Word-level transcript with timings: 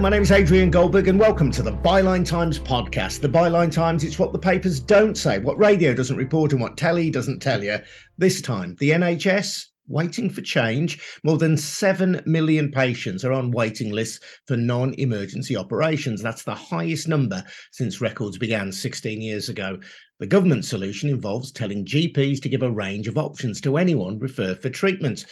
My 0.00 0.10
name 0.10 0.22
is 0.22 0.30
Adrian 0.30 0.70
Goldberg, 0.70 1.08
and 1.08 1.18
welcome 1.18 1.50
to 1.52 1.62
the 1.62 1.72
Byline 1.72 2.24
Times 2.24 2.58
podcast. 2.58 3.20
The 3.20 3.30
Byline 3.30 3.72
Times, 3.72 4.04
it's 4.04 4.18
what 4.18 4.30
the 4.34 4.38
papers 4.38 4.78
don't 4.78 5.16
say, 5.16 5.38
what 5.38 5.58
radio 5.58 5.94
doesn't 5.94 6.18
report, 6.18 6.52
and 6.52 6.60
what 6.60 6.76
telly 6.76 7.08
doesn't 7.08 7.40
tell 7.40 7.64
you. 7.64 7.78
This 8.18 8.42
time, 8.42 8.76
the 8.78 8.90
NHS 8.90 9.64
waiting 9.88 10.28
for 10.28 10.42
change. 10.42 11.00
More 11.24 11.38
than 11.38 11.56
7 11.56 12.22
million 12.26 12.70
patients 12.70 13.24
are 13.24 13.32
on 13.32 13.50
waiting 13.52 13.90
lists 13.90 14.20
for 14.46 14.58
non 14.58 14.92
emergency 14.98 15.56
operations. 15.56 16.22
That's 16.22 16.44
the 16.44 16.54
highest 16.54 17.08
number 17.08 17.42
since 17.72 18.02
records 18.02 18.36
began 18.36 18.72
16 18.72 19.22
years 19.22 19.48
ago. 19.48 19.78
The 20.20 20.26
government 20.26 20.66
solution 20.66 21.08
involves 21.08 21.50
telling 21.50 21.86
GPs 21.86 22.42
to 22.42 22.50
give 22.50 22.62
a 22.62 22.70
range 22.70 23.08
of 23.08 23.16
options 23.16 23.62
to 23.62 23.78
anyone 23.78 24.18
referred 24.18 24.60
for 24.60 24.68
treatment. 24.68 25.24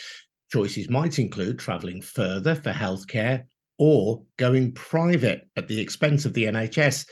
Choices 0.51 0.89
might 0.89 1.19
include 1.19 1.59
travelling 1.59 2.01
further 2.01 2.55
for 2.55 2.73
healthcare 2.73 3.45
or 3.79 4.23
going 4.37 4.73
private 4.73 5.49
at 5.57 5.69
the 5.69 5.81
expense 5.81 6.25
of 6.25 6.35
the 6.35 6.45
NHS. 6.45 7.07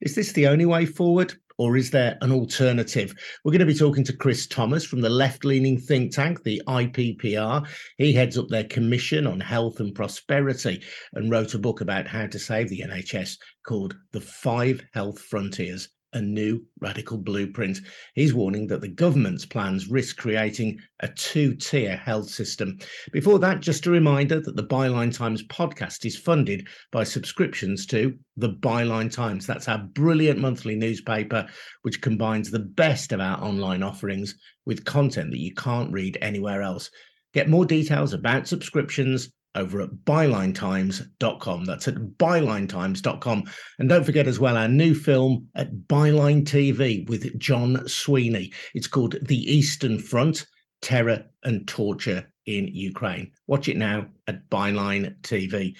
Is 0.00 0.14
this 0.14 0.32
the 0.32 0.46
only 0.46 0.66
way 0.66 0.86
forward? 0.86 1.34
Or 1.58 1.76
is 1.76 1.90
there 1.90 2.16
an 2.20 2.30
alternative? 2.30 3.12
We're 3.44 3.50
going 3.50 3.58
to 3.58 3.66
be 3.66 3.74
talking 3.74 4.04
to 4.04 4.16
Chris 4.16 4.46
Thomas 4.46 4.84
from 4.84 5.00
the 5.00 5.08
left 5.08 5.44
leaning 5.44 5.76
think 5.76 6.14
tank, 6.14 6.44
the 6.44 6.62
IPPR. 6.68 7.66
He 7.96 8.12
heads 8.12 8.38
up 8.38 8.46
their 8.48 8.62
Commission 8.62 9.26
on 9.26 9.40
Health 9.40 9.80
and 9.80 9.92
Prosperity 9.92 10.80
and 11.14 11.32
wrote 11.32 11.54
a 11.54 11.58
book 11.58 11.80
about 11.80 12.06
how 12.06 12.28
to 12.28 12.38
save 12.38 12.68
the 12.68 12.84
NHS 12.86 13.38
called 13.66 13.96
The 14.12 14.20
Five 14.20 14.84
Health 14.92 15.18
Frontiers 15.18 15.88
a 16.12 16.20
new 16.20 16.64
radical 16.80 17.18
blueprint. 17.18 17.80
He's 18.14 18.34
warning 18.34 18.66
that 18.68 18.80
the 18.80 18.88
government's 18.88 19.44
plans 19.44 19.88
risk 19.88 20.16
creating 20.16 20.78
a 21.00 21.08
two 21.08 21.54
tier 21.54 21.96
health 21.96 22.30
system. 22.30 22.78
Before 23.12 23.38
that, 23.40 23.60
just 23.60 23.86
a 23.86 23.90
reminder 23.90 24.40
that 24.40 24.56
the 24.56 24.66
Byline 24.66 25.14
Times 25.14 25.42
podcast 25.48 26.04
is 26.04 26.16
funded 26.16 26.66
by 26.92 27.04
subscriptions 27.04 27.86
to 27.86 28.16
the 28.36 28.50
Byline 28.50 29.12
Times. 29.12 29.46
That's 29.46 29.68
our 29.68 29.78
brilliant 29.78 30.38
monthly 30.38 30.76
newspaper, 30.76 31.46
which 31.82 32.00
combines 32.00 32.50
the 32.50 32.60
best 32.60 33.12
of 33.12 33.20
our 33.20 33.42
online 33.42 33.82
offerings 33.82 34.34
with 34.64 34.84
content 34.84 35.30
that 35.30 35.40
you 35.40 35.54
can't 35.54 35.92
read 35.92 36.18
anywhere 36.22 36.62
else. 36.62 36.90
Get 37.34 37.48
more 37.48 37.66
details 37.66 38.14
about 38.14 38.48
subscriptions 38.48 39.30
over 39.54 39.80
at 39.80 39.90
bylinetimes.com. 40.04 41.64
That's 41.64 41.88
at 41.88 41.94
bylinetimes.com. 41.94 43.44
And 43.78 43.88
don't 43.88 44.04
forget 44.04 44.26
as 44.26 44.38
well 44.38 44.56
our 44.56 44.68
new 44.68 44.94
film 44.94 45.48
at 45.54 45.72
Byline 45.88 46.44
TV 46.44 47.08
with 47.08 47.38
John 47.38 47.86
Sweeney. 47.88 48.52
It's 48.74 48.86
called 48.86 49.16
The 49.22 49.52
Eastern 49.52 49.98
Front 49.98 50.46
Terror 50.82 51.24
and 51.44 51.66
Torture 51.66 52.30
in 52.46 52.68
Ukraine. 52.68 53.32
Watch 53.46 53.68
it 53.68 53.76
now 53.76 54.06
at 54.26 54.48
Byline 54.48 55.20
TV. 55.22 55.76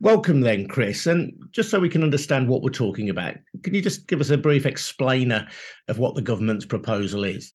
Welcome, 0.00 0.40
then, 0.40 0.66
Chris. 0.66 1.06
And 1.06 1.32
just 1.52 1.70
so 1.70 1.78
we 1.78 1.88
can 1.88 2.02
understand 2.02 2.48
what 2.48 2.62
we're 2.62 2.70
talking 2.70 3.08
about, 3.08 3.36
can 3.62 3.72
you 3.72 3.80
just 3.80 4.08
give 4.08 4.20
us 4.20 4.30
a 4.30 4.36
brief 4.36 4.66
explainer 4.66 5.46
of 5.86 5.98
what 5.98 6.16
the 6.16 6.22
government's 6.22 6.66
proposal 6.66 7.22
is? 7.22 7.52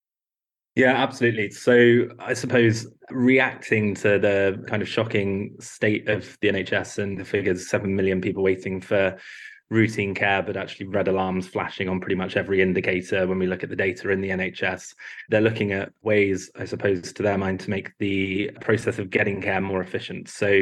Yeah, 0.78 0.94
absolutely. 0.94 1.50
So 1.50 2.08
I 2.20 2.36
suppose 2.36 2.86
reacting 3.10 3.96
to 3.96 4.20
the 4.20 4.64
kind 4.68 4.84
of 4.84 4.88
shocking 4.88 5.56
state 5.60 6.08
of 6.08 6.38
the 6.40 6.50
NHS 6.50 7.00
and 7.00 7.18
the 7.18 7.26
figures 7.26 7.68
7 7.68 7.96
million 7.96 8.22
people 8.22 8.44
waiting 8.44 8.80
for 8.80 9.18
routine 9.72 10.14
care, 10.14 10.44
but 10.44 10.56
actually 10.56 10.86
red 10.86 11.08
alarms 11.08 11.48
flashing 11.48 11.90
on 11.90 12.00
pretty 12.00 12.14
much 12.14 12.38
every 12.38 12.62
indicator 12.62 13.26
when 13.26 13.40
we 13.40 13.48
look 13.48 13.64
at 13.64 13.70
the 13.70 13.76
data 13.76 14.12
in 14.12 14.22
the 14.22 14.30
NHS. 14.30 14.94
They're 15.30 15.42
looking 15.42 15.72
at 15.72 15.94
ways, 16.04 16.52
I 16.56 16.66
suppose, 16.66 17.12
to 17.12 17.24
their 17.24 17.40
mind 17.40 17.60
to 17.62 17.72
make 17.72 17.98
the 17.98 18.52
process 18.62 19.00
of 19.00 19.10
getting 19.10 19.42
care 19.42 19.60
more 19.60 19.82
efficient. 19.82 20.30
So 20.30 20.62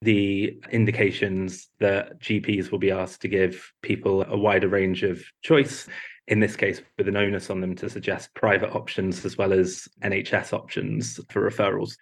the 0.00 0.58
indications 0.72 1.68
that 1.78 2.20
GPs 2.20 2.72
will 2.72 2.80
be 2.80 2.90
asked 2.90 3.22
to 3.22 3.28
give 3.28 3.72
people 3.80 4.24
a 4.24 4.36
wider 4.36 4.66
range 4.66 5.04
of 5.04 5.22
choice 5.42 5.86
in 6.28 6.40
this 6.40 6.56
case 6.56 6.80
with 6.98 7.08
an 7.08 7.16
onus 7.16 7.50
on 7.50 7.60
them 7.60 7.74
to 7.76 7.90
suggest 7.90 8.34
private 8.34 8.74
options 8.74 9.24
as 9.24 9.36
well 9.36 9.52
as 9.52 9.88
NHS 10.02 10.52
options 10.52 11.18
for 11.30 11.48
referrals. 11.48 11.96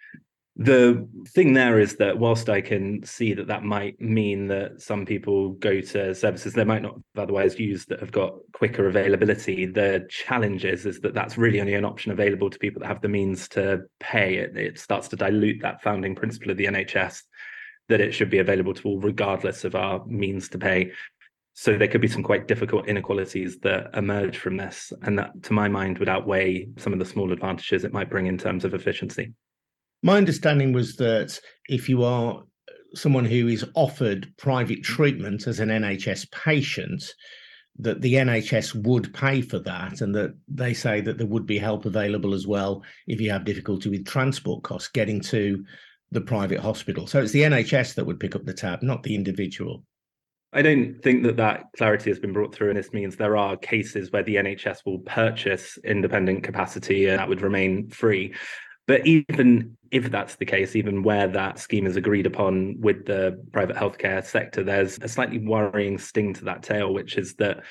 The 0.57 1.07
thing 1.29 1.53
there 1.53 1.79
is 1.79 1.95
that 1.95 2.19
whilst 2.19 2.49
I 2.49 2.59
can 2.59 3.03
see 3.03 3.33
that 3.33 3.47
that 3.47 3.63
might 3.63 3.99
mean 4.01 4.47
that 4.47 4.81
some 4.81 5.05
people 5.05 5.51
go 5.53 5.79
to 5.79 6.13
services 6.13 6.53
they 6.53 6.65
might 6.65 6.81
not 6.81 6.99
otherwise 7.15 7.57
used 7.57 7.87
that 7.89 8.01
have 8.01 8.11
got 8.11 8.33
quicker 8.53 8.87
availability, 8.87 9.65
the 9.65 10.05
challenge 10.09 10.65
is, 10.65 10.85
is 10.85 10.99
that 10.99 11.13
that's 11.13 11.37
really 11.37 11.61
only 11.61 11.73
an 11.73 11.85
option 11.85 12.11
available 12.11 12.49
to 12.49 12.59
people 12.59 12.81
that 12.81 12.87
have 12.87 13.01
the 13.01 13.07
means 13.07 13.47
to 13.49 13.83
pay. 14.01 14.35
It, 14.35 14.57
it 14.57 14.79
starts 14.79 15.07
to 15.09 15.15
dilute 15.15 15.61
that 15.61 15.81
founding 15.81 16.15
principle 16.15 16.51
of 16.51 16.57
the 16.57 16.65
NHS 16.65 17.21
that 17.87 18.01
it 18.01 18.13
should 18.13 18.29
be 18.29 18.39
available 18.39 18.73
to 18.73 18.87
all 18.87 18.99
regardless 18.99 19.63
of 19.63 19.75
our 19.75 20.05
means 20.05 20.49
to 20.49 20.57
pay. 20.57 20.91
So 21.53 21.77
there 21.77 21.87
could 21.87 22.01
be 22.01 22.07
some 22.07 22.23
quite 22.23 22.47
difficult 22.47 22.87
inequalities 22.87 23.59
that 23.59 23.89
emerge 23.93 24.37
from 24.37 24.57
this. 24.57 24.93
And 25.01 25.19
that, 25.19 25.43
to 25.43 25.53
my 25.53 25.67
mind, 25.67 25.97
would 25.99 26.09
outweigh 26.09 26.67
some 26.77 26.93
of 26.93 26.99
the 26.99 27.05
small 27.05 27.31
advantages 27.31 27.83
it 27.83 27.93
might 27.93 28.09
bring 28.09 28.27
in 28.27 28.37
terms 28.37 28.63
of 28.63 28.73
efficiency. 28.73 29.33
My 30.01 30.17
understanding 30.17 30.73
was 30.73 30.95
that 30.95 31.39
if 31.69 31.87
you 31.87 32.03
are 32.03 32.37
uh, 32.37 32.73
someone 32.95 33.25
who 33.25 33.47
is 33.47 33.65
offered 33.75 34.33
private 34.37 34.83
treatment 34.83 35.45
as 35.45 35.59
an 35.59 35.69
NHS 35.69 36.31
patient, 36.31 37.03
that 37.79 38.01
the 38.01 38.15
NHS 38.15 38.75
would 38.85 39.13
pay 39.13 39.41
for 39.41 39.59
that, 39.59 40.01
and 40.01 40.13
that 40.15 40.35
they 40.47 40.73
say 40.73 41.01
that 41.01 41.17
there 41.17 41.27
would 41.27 41.45
be 41.45 41.57
help 41.57 41.85
available 41.85 42.33
as 42.33 42.47
well 42.47 42.83
if 43.07 43.21
you 43.21 43.31
have 43.31 43.45
difficulty 43.45 43.89
with 43.89 44.05
transport 44.05 44.63
costs 44.63 44.89
getting 44.89 45.21
to 45.21 45.63
the 46.11 46.21
private 46.21 46.59
hospital. 46.59 47.07
So 47.07 47.21
it's 47.21 47.31
the 47.31 47.43
NHS 47.43 47.95
that 47.95 48.05
would 48.05 48.19
pick 48.19 48.35
up 48.35 48.45
the 48.45 48.53
tab, 48.53 48.83
not 48.83 49.03
the 49.03 49.15
individual. 49.15 49.83
I 50.53 50.61
don't 50.61 51.01
think 51.01 51.23
that 51.23 51.37
that 51.37 51.63
clarity 51.77 52.09
has 52.09 52.19
been 52.19 52.33
brought 52.33 52.53
through, 52.53 52.69
and 52.69 52.77
this 52.77 52.91
means 52.91 53.15
there 53.15 53.37
are 53.37 53.55
cases 53.55 54.11
where 54.11 54.23
the 54.23 54.35
NHS 54.35 54.85
will 54.85 54.99
purchase 54.99 55.77
independent 55.83 56.43
capacity 56.43 57.07
and 57.07 57.19
that 57.19 57.29
would 57.29 57.41
remain 57.41 57.89
free. 57.89 58.33
But 58.85 59.07
even 59.07 59.77
if 59.91 60.11
that's 60.11 60.35
the 60.35 60.45
case, 60.45 60.75
even 60.75 61.03
where 61.03 61.27
that 61.27 61.59
scheme 61.59 61.85
is 61.85 61.95
agreed 61.95 62.25
upon 62.25 62.81
with 62.81 63.05
the 63.05 63.41
private 63.53 63.77
healthcare 63.77 64.25
sector, 64.25 64.63
there's 64.63 64.97
a 65.01 65.07
slightly 65.07 65.37
worrying 65.37 65.97
sting 65.97 66.33
to 66.33 66.45
that 66.45 66.63
tail, 66.63 66.93
which 66.93 67.17
is 67.17 67.35
that 67.35 67.63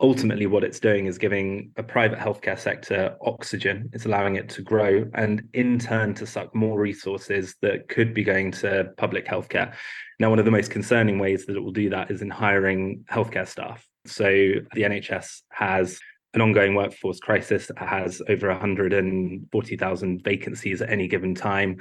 ultimately 0.00 0.46
what 0.46 0.64
it's 0.64 0.80
doing 0.80 1.06
is 1.06 1.18
giving 1.18 1.70
a 1.76 1.82
private 1.82 2.18
healthcare 2.18 2.58
sector 2.58 3.16
oxygen. 3.22 3.88
It's 3.92 4.06
allowing 4.06 4.36
it 4.36 4.48
to 4.50 4.62
grow 4.62 5.04
and 5.14 5.48
in 5.54 5.78
turn 5.78 6.14
to 6.14 6.26
suck 6.26 6.54
more 6.54 6.78
resources 6.78 7.54
that 7.62 7.88
could 7.88 8.12
be 8.12 8.24
going 8.24 8.50
to 8.52 8.92
public 8.96 9.26
healthcare. 9.26 9.72
Now 10.18 10.30
one 10.30 10.38
of 10.38 10.44
the 10.44 10.50
most 10.50 10.70
concerning 10.70 11.18
ways 11.18 11.46
that 11.46 11.56
it 11.56 11.60
will 11.60 11.72
do 11.72 11.90
that 11.90 12.10
is 12.10 12.22
in 12.22 12.30
hiring 12.30 13.04
healthcare 13.10 13.46
staff. 13.46 13.86
So 14.06 14.24
the 14.24 14.82
nhs 14.82 15.42
has 15.50 15.98
an 16.34 16.40
ongoing 16.40 16.74
workforce 16.74 17.20
crisis. 17.20 17.68
That 17.68 17.78
has 17.78 18.20
over 18.28 18.48
140,000 18.48 20.24
vacancies 20.24 20.82
at 20.82 20.90
any 20.90 21.06
given 21.06 21.34
time 21.34 21.76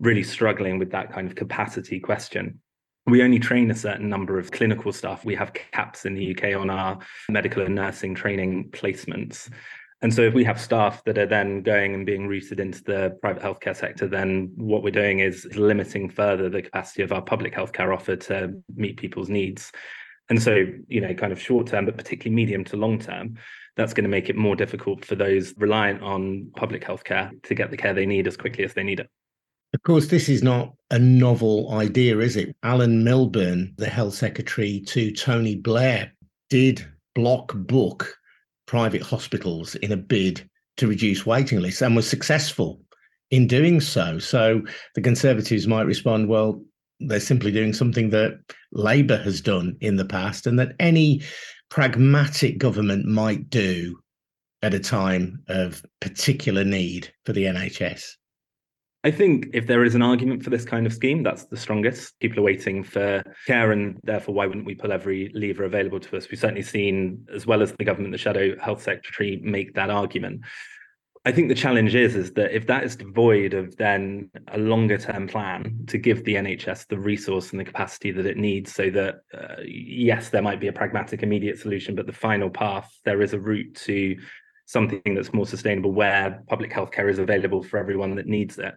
really 0.00 0.22
struggling 0.22 0.78
with 0.78 0.90
that 0.92 1.12
kind 1.12 1.28
of 1.28 1.34
capacity 1.34 2.00
question 2.00 2.60
we 3.10 3.22
only 3.22 3.38
train 3.38 3.70
a 3.70 3.74
certain 3.74 4.08
number 4.08 4.38
of 4.38 4.50
clinical 4.50 4.92
staff. 4.92 5.24
We 5.24 5.34
have 5.34 5.52
caps 5.52 6.04
in 6.04 6.14
the 6.14 6.36
UK 6.36 6.58
on 6.58 6.70
our 6.70 6.98
medical 7.28 7.62
and 7.62 7.74
nursing 7.74 8.14
training 8.14 8.70
placements. 8.70 9.50
And 10.00 10.14
so 10.14 10.22
if 10.22 10.32
we 10.32 10.44
have 10.44 10.60
staff 10.60 11.02
that 11.04 11.18
are 11.18 11.26
then 11.26 11.62
going 11.62 11.92
and 11.94 12.06
being 12.06 12.28
routed 12.28 12.60
into 12.60 12.84
the 12.84 13.18
private 13.20 13.42
healthcare 13.42 13.74
sector, 13.74 14.06
then 14.06 14.52
what 14.54 14.82
we're 14.82 14.90
doing 14.90 15.18
is 15.20 15.44
limiting 15.56 16.08
further 16.08 16.48
the 16.48 16.62
capacity 16.62 17.02
of 17.02 17.12
our 17.12 17.22
public 17.22 17.52
healthcare 17.52 17.92
offer 17.92 18.14
to 18.14 18.62
meet 18.76 18.96
people's 18.96 19.28
needs. 19.28 19.72
And 20.30 20.40
so, 20.40 20.66
you 20.86 21.00
know, 21.00 21.14
kind 21.14 21.32
of 21.32 21.40
short 21.40 21.66
term, 21.66 21.86
but 21.86 21.96
particularly 21.96 22.36
medium 22.36 22.62
to 22.64 22.76
long 22.76 22.98
term, 22.98 23.38
that's 23.76 23.94
going 23.94 24.04
to 24.04 24.10
make 24.10 24.28
it 24.28 24.36
more 24.36 24.54
difficult 24.54 25.04
for 25.04 25.16
those 25.16 25.54
reliant 25.56 26.02
on 26.02 26.50
public 26.54 26.84
healthcare 26.84 27.30
to 27.44 27.54
get 27.54 27.70
the 27.70 27.76
care 27.76 27.94
they 27.94 28.06
need 28.06 28.26
as 28.26 28.36
quickly 28.36 28.64
as 28.64 28.74
they 28.74 28.84
need 28.84 29.00
it. 29.00 29.10
Of 29.74 29.82
course, 29.82 30.06
this 30.06 30.28
is 30.28 30.42
not 30.42 30.72
a 30.90 30.98
novel 30.98 31.72
idea, 31.72 32.18
is 32.20 32.36
it? 32.36 32.56
Alan 32.62 33.04
Milburn, 33.04 33.74
the 33.76 33.88
health 33.88 34.14
secretary 34.14 34.80
to 34.86 35.12
Tony 35.12 35.56
Blair, 35.56 36.12
did 36.48 36.86
block 37.14 37.52
book 37.54 38.16
private 38.66 39.02
hospitals 39.02 39.74
in 39.76 39.92
a 39.92 39.96
bid 39.96 40.48
to 40.78 40.86
reduce 40.86 41.26
waiting 41.26 41.60
lists 41.60 41.82
and 41.82 41.94
was 41.94 42.08
successful 42.08 42.80
in 43.30 43.46
doing 43.46 43.80
so. 43.80 44.18
So 44.18 44.62
the 44.94 45.02
Conservatives 45.02 45.66
might 45.66 45.82
respond, 45.86 46.28
well, 46.28 46.62
they're 47.00 47.20
simply 47.20 47.50
doing 47.50 47.72
something 47.74 48.10
that 48.10 48.38
Labour 48.72 49.18
has 49.18 49.40
done 49.40 49.76
in 49.80 49.96
the 49.96 50.04
past 50.04 50.46
and 50.46 50.58
that 50.58 50.74
any 50.80 51.22
pragmatic 51.70 52.58
government 52.58 53.04
might 53.04 53.50
do 53.50 53.98
at 54.62 54.74
a 54.74 54.80
time 54.80 55.42
of 55.48 55.84
particular 56.00 56.64
need 56.64 57.12
for 57.26 57.32
the 57.32 57.44
NHS. 57.44 58.14
I 59.04 59.12
think 59.12 59.50
if 59.52 59.66
there 59.68 59.84
is 59.84 59.94
an 59.94 60.02
argument 60.02 60.42
for 60.42 60.50
this 60.50 60.64
kind 60.64 60.84
of 60.84 60.92
scheme, 60.92 61.22
that's 61.22 61.44
the 61.44 61.56
strongest. 61.56 62.18
People 62.18 62.40
are 62.40 62.42
waiting 62.42 62.82
for 62.82 63.22
care, 63.46 63.70
and 63.70 63.98
therefore, 64.02 64.34
why 64.34 64.46
wouldn't 64.46 64.66
we 64.66 64.74
pull 64.74 64.90
every 64.90 65.30
lever 65.34 65.64
available 65.64 66.00
to 66.00 66.16
us? 66.16 66.28
We've 66.28 66.40
certainly 66.40 66.62
seen, 66.62 67.26
as 67.32 67.46
well 67.46 67.62
as 67.62 67.72
the 67.72 67.84
government, 67.84 68.10
the 68.10 68.18
shadow 68.18 68.58
health 68.58 68.82
secretary 68.82 69.40
make 69.42 69.74
that 69.74 69.90
argument. 69.90 70.40
I 71.24 71.32
think 71.32 71.48
the 71.48 71.54
challenge 71.54 71.94
is 71.94 72.16
is 72.16 72.32
that 72.34 72.56
if 72.56 72.66
that 72.68 72.84
is 72.84 72.96
devoid 72.96 73.52
of 73.52 73.76
then 73.76 74.30
a 74.48 74.58
longer 74.58 74.98
term 74.98 75.28
plan 75.28 75.84
to 75.88 75.98
give 75.98 76.24
the 76.24 76.36
NHS 76.36 76.86
the 76.86 76.98
resource 76.98 77.50
and 77.50 77.60
the 77.60 77.64
capacity 77.64 78.10
that 78.12 78.26
it 78.26 78.36
needs, 78.36 78.74
so 78.74 78.90
that 78.90 79.20
uh, 79.32 79.62
yes, 79.64 80.30
there 80.30 80.42
might 80.42 80.60
be 80.60 80.68
a 80.68 80.72
pragmatic 80.72 81.22
immediate 81.22 81.58
solution, 81.58 81.94
but 81.94 82.06
the 82.06 82.12
final 82.12 82.50
path 82.50 82.90
there 83.04 83.22
is 83.22 83.32
a 83.32 83.38
route 83.38 83.74
to 83.74 84.16
something 84.68 85.00
that's 85.14 85.32
more 85.32 85.46
sustainable 85.46 85.92
where 85.92 86.44
public 86.46 86.70
healthcare 86.70 87.10
is 87.10 87.18
available 87.18 87.62
for 87.62 87.78
everyone 87.78 88.14
that 88.14 88.26
needs 88.26 88.58
it. 88.58 88.74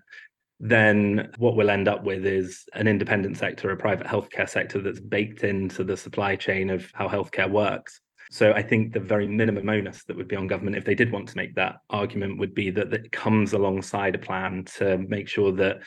Then 0.61 1.29
what 1.37 1.57
we'll 1.57 1.69
end 1.69 1.89
up 1.89 2.05
with 2.05 2.25
is 2.25 2.63
an 2.73 2.87
independent 2.87 3.37
sector, 3.37 3.69
a 3.71 3.77
private 3.77 4.07
healthcare 4.07 4.47
sector 4.47 4.79
that's 4.81 5.01
baked 5.01 5.43
into 5.43 5.83
the 5.83 5.97
supply 5.97 6.37
chain 6.37 6.69
of 6.69 6.89
how 6.93 7.09
healthcare 7.09 7.51
works. 7.51 7.99
So 8.29 8.53
I 8.53 8.61
think 8.61 8.93
the 8.93 9.01
very 9.01 9.27
minimum 9.27 9.67
onus 9.67 10.05
that 10.05 10.15
would 10.15 10.29
be 10.29 10.37
on 10.37 10.47
government, 10.47 10.77
if 10.77 10.85
they 10.85 10.95
did 10.95 11.11
want 11.11 11.27
to 11.27 11.35
make 11.35 11.55
that 11.55 11.79
argument, 11.89 12.39
would 12.39 12.55
be 12.55 12.69
that 12.69 12.93
it 12.93 13.11
comes 13.11 13.51
alongside 13.51 14.15
a 14.15 14.19
plan 14.19 14.63
to 14.77 14.97
make 15.09 15.27
sure 15.27 15.51
that 15.51 15.81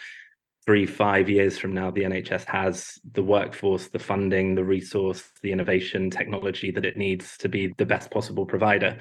three, 0.66 0.84
five 0.84 1.30
years 1.30 1.56
from 1.56 1.72
now, 1.72 1.90
the 1.90 2.02
NHS 2.02 2.44
has 2.44 2.98
the 3.12 3.22
workforce, 3.22 3.88
the 3.88 3.98
funding, 3.98 4.54
the 4.54 4.64
resource, 4.64 5.30
the 5.42 5.52
innovation, 5.52 6.10
technology 6.10 6.70
that 6.72 6.84
it 6.84 6.98
needs 6.98 7.38
to 7.38 7.48
be 7.48 7.72
the 7.78 7.86
best 7.86 8.10
possible 8.10 8.44
provider. 8.44 8.98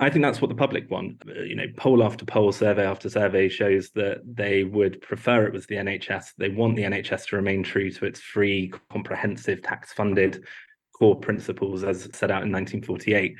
I 0.00 0.10
think 0.10 0.24
that's 0.24 0.40
what 0.40 0.48
the 0.48 0.54
public 0.54 0.90
want. 0.90 1.22
You 1.26 1.54
know, 1.54 1.66
poll 1.76 2.02
after 2.02 2.24
poll, 2.24 2.52
survey 2.52 2.84
after 2.84 3.08
survey 3.08 3.48
shows 3.48 3.90
that 3.90 4.22
they 4.24 4.64
would 4.64 5.00
prefer 5.00 5.46
it 5.46 5.52
was 5.52 5.66
the 5.66 5.76
NHS. 5.76 6.32
They 6.38 6.48
want 6.48 6.76
the 6.76 6.82
NHS 6.82 7.28
to 7.28 7.36
remain 7.36 7.62
true 7.62 7.90
to 7.90 8.06
its 8.06 8.20
free, 8.20 8.72
comprehensive, 8.90 9.62
tax 9.62 9.92
funded 9.92 10.44
core 10.92 11.18
principles 11.18 11.84
as 11.84 12.08
set 12.12 12.30
out 12.30 12.44
in 12.44 12.52
1948. 12.52 13.36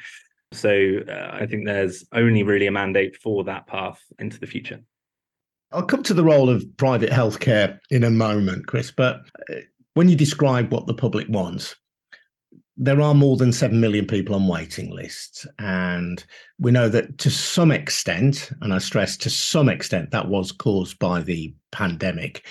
So 0.52 1.00
uh, 1.08 1.30
I 1.32 1.46
think 1.46 1.64
there's 1.64 2.04
only 2.12 2.42
really 2.42 2.66
a 2.66 2.72
mandate 2.72 3.16
for 3.16 3.44
that 3.44 3.66
path 3.66 4.00
into 4.18 4.38
the 4.38 4.46
future. 4.46 4.80
I'll 5.72 5.82
come 5.82 6.02
to 6.04 6.14
the 6.14 6.24
role 6.24 6.50
of 6.50 6.64
private 6.76 7.10
healthcare 7.10 7.78
in 7.90 8.04
a 8.04 8.10
moment, 8.10 8.66
Chris. 8.66 8.90
But 8.90 9.20
uh, 9.50 9.54
when 9.94 10.08
you 10.08 10.16
describe 10.16 10.70
what 10.70 10.86
the 10.86 10.94
public 10.94 11.28
wants, 11.28 11.76
there 12.82 13.00
are 13.00 13.14
more 13.14 13.36
than 13.36 13.52
7 13.52 13.80
million 13.80 14.08
people 14.08 14.34
on 14.34 14.48
waiting 14.48 14.90
lists. 14.90 15.46
And 15.60 16.24
we 16.58 16.72
know 16.72 16.88
that 16.88 17.16
to 17.18 17.30
some 17.30 17.70
extent, 17.70 18.50
and 18.60 18.74
I 18.74 18.78
stress 18.78 19.16
to 19.18 19.30
some 19.30 19.68
extent, 19.68 20.10
that 20.10 20.26
was 20.26 20.50
caused 20.50 20.98
by 20.98 21.20
the 21.20 21.54
pandemic. 21.70 22.44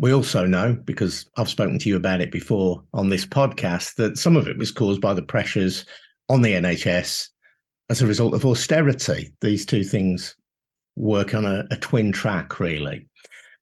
We 0.00 0.12
also 0.12 0.46
know, 0.46 0.76
because 0.84 1.30
I've 1.36 1.48
spoken 1.48 1.78
to 1.78 1.88
you 1.88 1.94
about 1.94 2.20
it 2.20 2.32
before 2.32 2.82
on 2.92 3.08
this 3.08 3.24
podcast, 3.24 3.94
that 3.94 4.18
some 4.18 4.36
of 4.36 4.48
it 4.48 4.58
was 4.58 4.72
caused 4.72 5.00
by 5.00 5.14
the 5.14 5.22
pressures 5.22 5.86
on 6.28 6.42
the 6.42 6.54
NHS 6.54 7.28
as 7.88 8.02
a 8.02 8.06
result 8.06 8.34
of 8.34 8.44
austerity. 8.44 9.32
These 9.42 9.64
two 9.64 9.84
things 9.84 10.34
work 10.96 11.34
on 11.34 11.44
a, 11.44 11.68
a 11.70 11.76
twin 11.76 12.10
track, 12.10 12.58
really. 12.58 13.08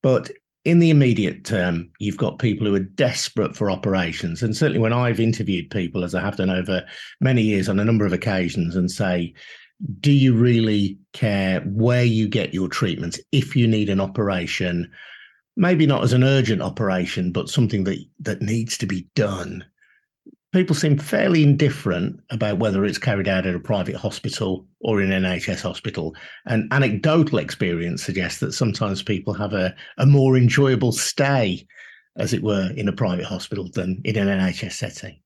But 0.03 0.31
in 0.67 0.81
the 0.81 0.91
immediate 0.91 1.45
term, 1.45 1.89
you've 1.99 2.17
got 2.17 2.39
people 2.39 2.67
who 2.67 2.75
are 2.75 2.81
desperate 2.81 3.57
for 3.57 3.71
operations. 3.71 4.43
And 4.43 4.57
certainly 4.57 4.81
when 4.81 4.93
I've 4.93 5.21
interviewed 5.21 5.71
people, 5.71 6.05
as 6.05 6.15
I 6.15 6.21
have 6.21 6.37
done 6.37 6.51
over 6.51 6.85
many 7.21 7.43
years 7.43 7.69
on 7.69 7.79
a 7.79 7.85
number 7.85 8.05
of 8.05 8.13
occasions, 8.13 8.77
and 8.77 8.91
say, 8.91 9.33
do 10.01 10.13
you 10.13 10.35
really 10.35 10.99
care 11.13 11.61
where 11.61 12.05
you 12.05 12.29
get 12.29 12.53
your 12.53 12.69
treatments 12.69 13.21
if 13.33 13.55
you 13.57 13.67
need 13.67 13.89
an 13.89 14.01
operation? 14.01 14.91
maybe 15.57 15.87
not 15.87 16.05
as 16.05 16.13
an 16.13 16.23
urgent 16.23 16.63
operation, 16.63 17.33
but 17.33 17.49
something 17.49 17.85
that 17.85 17.99
that 18.21 18.43
needs 18.43 18.79
to 18.79 18.87
be 18.87 19.09
done. 19.15 19.65
People 20.57 20.75
seem 20.75 20.97
fairly 20.97 21.43
indifferent 21.43 22.19
about 22.31 22.57
whether 22.57 22.87
it's 22.87 22.97
carried 22.97 23.29
out 23.29 23.45
at 23.45 23.55
a 23.55 23.61
private 23.61 23.95
hospital 23.95 24.67
or 24.81 25.03
in 25.03 25.13
an 25.13 25.23
NHS 25.23 25.61
hospital. 25.61 26.17
And 26.47 26.73
anecdotal 26.73 27.37
experience 27.41 28.03
suggests 28.03 28.41
that 28.41 28.55
sometimes 28.55 29.03
people 29.03 29.35
have 29.35 29.53
a, 29.53 29.75
a 29.99 30.07
more 30.07 30.35
enjoyable 30.35 30.93
stay, 30.93 31.67
as 32.17 32.33
it 32.33 32.43
were, 32.43 32.71
in 32.75 32.89
a 32.89 32.93
private 32.95 33.27
hospital 33.27 33.69
than 33.71 34.01
in 34.03 34.17
an 34.17 34.29
NHS 34.29 34.73
setting. 34.73 35.21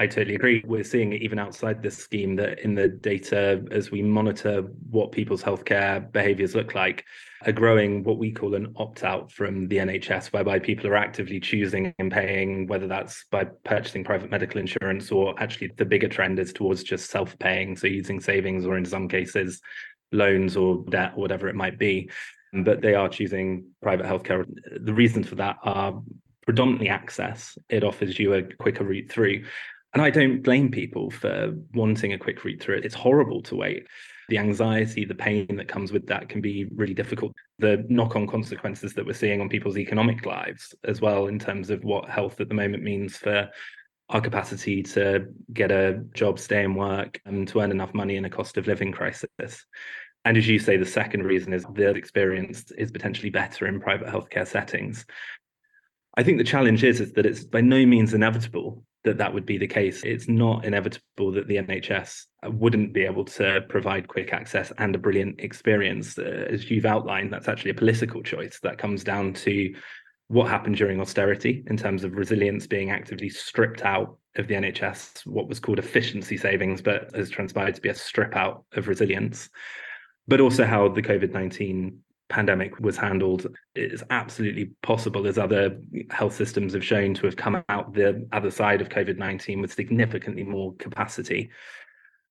I 0.00 0.06
totally 0.06 0.34
agree. 0.34 0.64
We're 0.66 0.82
seeing 0.82 1.12
it 1.12 1.20
even 1.20 1.38
outside 1.38 1.82
this 1.82 1.98
scheme 1.98 2.34
that 2.36 2.60
in 2.60 2.74
the 2.74 2.88
data, 2.88 3.62
as 3.70 3.90
we 3.90 4.00
monitor 4.00 4.62
what 4.88 5.12
people's 5.12 5.42
healthcare 5.42 6.10
behaviors 6.10 6.54
look 6.54 6.74
like, 6.74 7.04
are 7.44 7.52
growing 7.52 8.02
what 8.02 8.16
we 8.16 8.32
call 8.32 8.54
an 8.54 8.72
opt 8.76 9.04
out 9.04 9.30
from 9.30 9.68
the 9.68 9.76
NHS, 9.76 10.28
whereby 10.28 10.58
people 10.58 10.86
are 10.86 10.96
actively 10.96 11.38
choosing 11.38 11.94
and 11.98 12.10
paying, 12.10 12.66
whether 12.66 12.86
that's 12.86 13.26
by 13.30 13.44
purchasing 13.64 14.02
private 14.02 14.30
medical 14.30 14.58
insurance 14.58 15.12
or 15.12 15.34
actually 15.38 15.70
the 15.76 15.84
bigger 15.84 16.08
trend 16.08 16.38
is 16.38 16.54
towards 16.54 16.82
just 16.82 17.10
self 17.10 17.38
paying. 17.38 17.76
So 17.76 17.86
using 17.86 18.20
savings 18.20 18.64
or 18.64 18.78
in 18.78 18.86
some 18.86 19.06
cases, 19.06 19.60
loans 20.12 20.56
or 20.56 20.82
debt 20.88 21.12
or 21.14 21.20
whatever 21.20 21.46
it 21.46 21.54
might 21.54 21.78
be. 21.78 22.08
But 22.54 22.80
they 22.80 22.94
are 22.94 23.10
choosing 23.10 23.66
private 23.82 24.06
healthcare. 24.06 24.46
The 24.82 24.94
reasons 24.94 25.28
for 25.28 25.34
that 25.34 25.58
are 25.62 26.02
predominantly 26.46 26.88
access. 26.88 27.56
It 27.68 27.84
offers 27.84 28.18
you 28.18 28.32
a 28.32 28.42
quicker 28.42 28.82
route 28.82 29.10
through. 29.10 29.44
And 29.92 30.02
I 30.02 30.10
don't 30.10 30.42
blame 30.42 30.70
people 30.70 31.10
for 31.10 31.52
wanting 31.74 32.12
a 32.12 32.18
quick 32.18 32.44
read 32.44 32.60
through 32.60 32.78
it. 32.78 32.84
It's 32.84 32.94
horrible 32.94 33.42
to 33.42 33.56
wait. 33.56 33.86
The 34.28 34.38
anxiety, 34.38 35.04
the 35.04 35.14
pain 35.16 35.56
that 35.56 35.66
comes 35.66 35.90
with 35.90 36.06
that 36.06 36.28
can 36.28 36.40
be 36.40 36.66
really 36.76 36.94
difficult. 36.94 37.34
The 37.58 37.84
knock 37.88 38.14
on 38.14 38.28
consequences 38.28 38.94
that 38.94 39.04
we're 39.04 39.12
seeing 39.12 39.40
on 39.40 39.48
people's 39.48 39.78
economic 39.78 40.24
lives 40.24 40.72
as 40.84 41.00
well, 41.00 41.26
in 41.26 41.40
terms 41.40 41.70
of 41.70 41.82
what 41.82 42.08
health 42.08 42.40
at 42.40 42.48
the 42.48 42.54
moment 42.54 42.84
means 42.84 43.16
for 43.16 43.50
our 44.10 44.20
capacity 44.20 44.82
to 44.82 45.26
get 45.52 45.72
a 45.72 46.04
job, 46.14 46.38
stay 46.38 46.62
in 46.62 46.74
work, 46.74 47.20
and 47.24 47.48
to 47.48 47.60
earn 47.60 47.72
enough 47.72 47.92
money 47.92 48.16
in 48.16 48.24
a 48.24 48.30
cost 48.30 48.56
of 48.56 48.68
living 48.68 48.92
crisis. 48.92 49.66
And 50.24 50.36
as 50.36 50.46
you 50.46 50.60
say, 50.60 50.76
the 50.76 50.84
second 50.84 51.24
reason 51.24 51.52
is 51.52 51.64
the 51.74 51.90
experience 51.90 52.70
is 52.72 52.92
potentially 52.92 53.30
better 53.30 53.66
in 53.66 53.80
private 53.80 54.08
healthcare 54.08 54.46
settings. 54.46 55.06
I 56.16 56.22
think 56.22 56.38
the 56.38 56.44
challenge 56.44 56.84
is, 56.84 57.00
is 57.00 57.12
that 57.14 57.26
it's 57.26 57.44
by 57.44 57.60
no 57.60 57.86
means 57.86 58.14
inevitable 58.14 58.84
that 59.04 59.18
that 59.18 59.32
would 59.32 59.46
be 59.46 59.58
the 59.58 59.66
case. 59.66 60.02
It's 60.04 60.28
not 60.28 60.64
inevitable 60.64 61.32
that 61.32 61.48
the 61.48 61.56
NHS 61.56 62.24
wouldn't 62.44 62.92
be 62.92 63.02
able 63.02 63.24
to 63.24 63.62
provide 63.68 64.08
quick 64.08 64.32
access 64.32 64.72
and 64.78 64.94
a 64.94 64.98
brilliant 64.98 65.40
experience. 65.40 66.18
Uh, 66.18 66.46
as 66.50 66.70
you've 66.70 66.86
outlined, 66.86 67.32
that's 67.32 67.48
actually 67.48 67.70
a 67.70 67.74
political 67.74 68.22
choice 68.22 68.60
that 68.62 68.78
comes 68.78 69.02
down 69.02 69.32
to 69.34 69.74
what 70.28 70.48
happened 70.48 70.76
during 70.76 71.00
austerity 71.00 71.64
in 71.66 71.76
terms 71.76 72.04
of 72.04 72.14
resilience 72.14 72.66
being 72.66 72.90
actively 72.90 73.28
stripped 73.28 73.82
out 73.82 74.16
of 74.36 74.46
the 74.46 74.54
NHS, 74.54 75.26
what 75.26 75.48
was 75.48 75.58
called 75.58 75.78
efficiency 75.78 76.36
savings, 76.36 76.80
but 76.80 77.14
has 77.16 77.30
transpired 77.30 77.74
to 77.74 77.80
be 77.80 77.88
a 77.88 77.94
strip 77.94 78.36
out 78.36 78.64
of 78.74 78.86
resilience. 78.86 79.48
But 80.28 80.40
also 80.40 80.64
how 80.64 80.88
the 80.88 81.02
COVID 81.02 81.32
19 81.32 81.98
pandemic 82.30 82.80
was 82.80 82.96
handled 82.96 83.46
is 83.74 84.02
absolutely 84.08 84.70
possible 84.82 85.26
as 85.26 85.36
other 85.36 85.78
health 86.10 86.34
systems 86.34 86.72
have 86.72 86.84
shown 86.84 87.12
to 87.14 87.26
have 87.26 87.36
come 87.36 87.62
out 87.68 87.92
the 87.92 88.26
other 88.32 88.50
side 88.50 88.80
of 88.80 88.88
covid-19 88.88 89.60
with 89.60 89.72
significantly 89.72 90.44
more 90.44 90.74
capacity. 90.76 91.50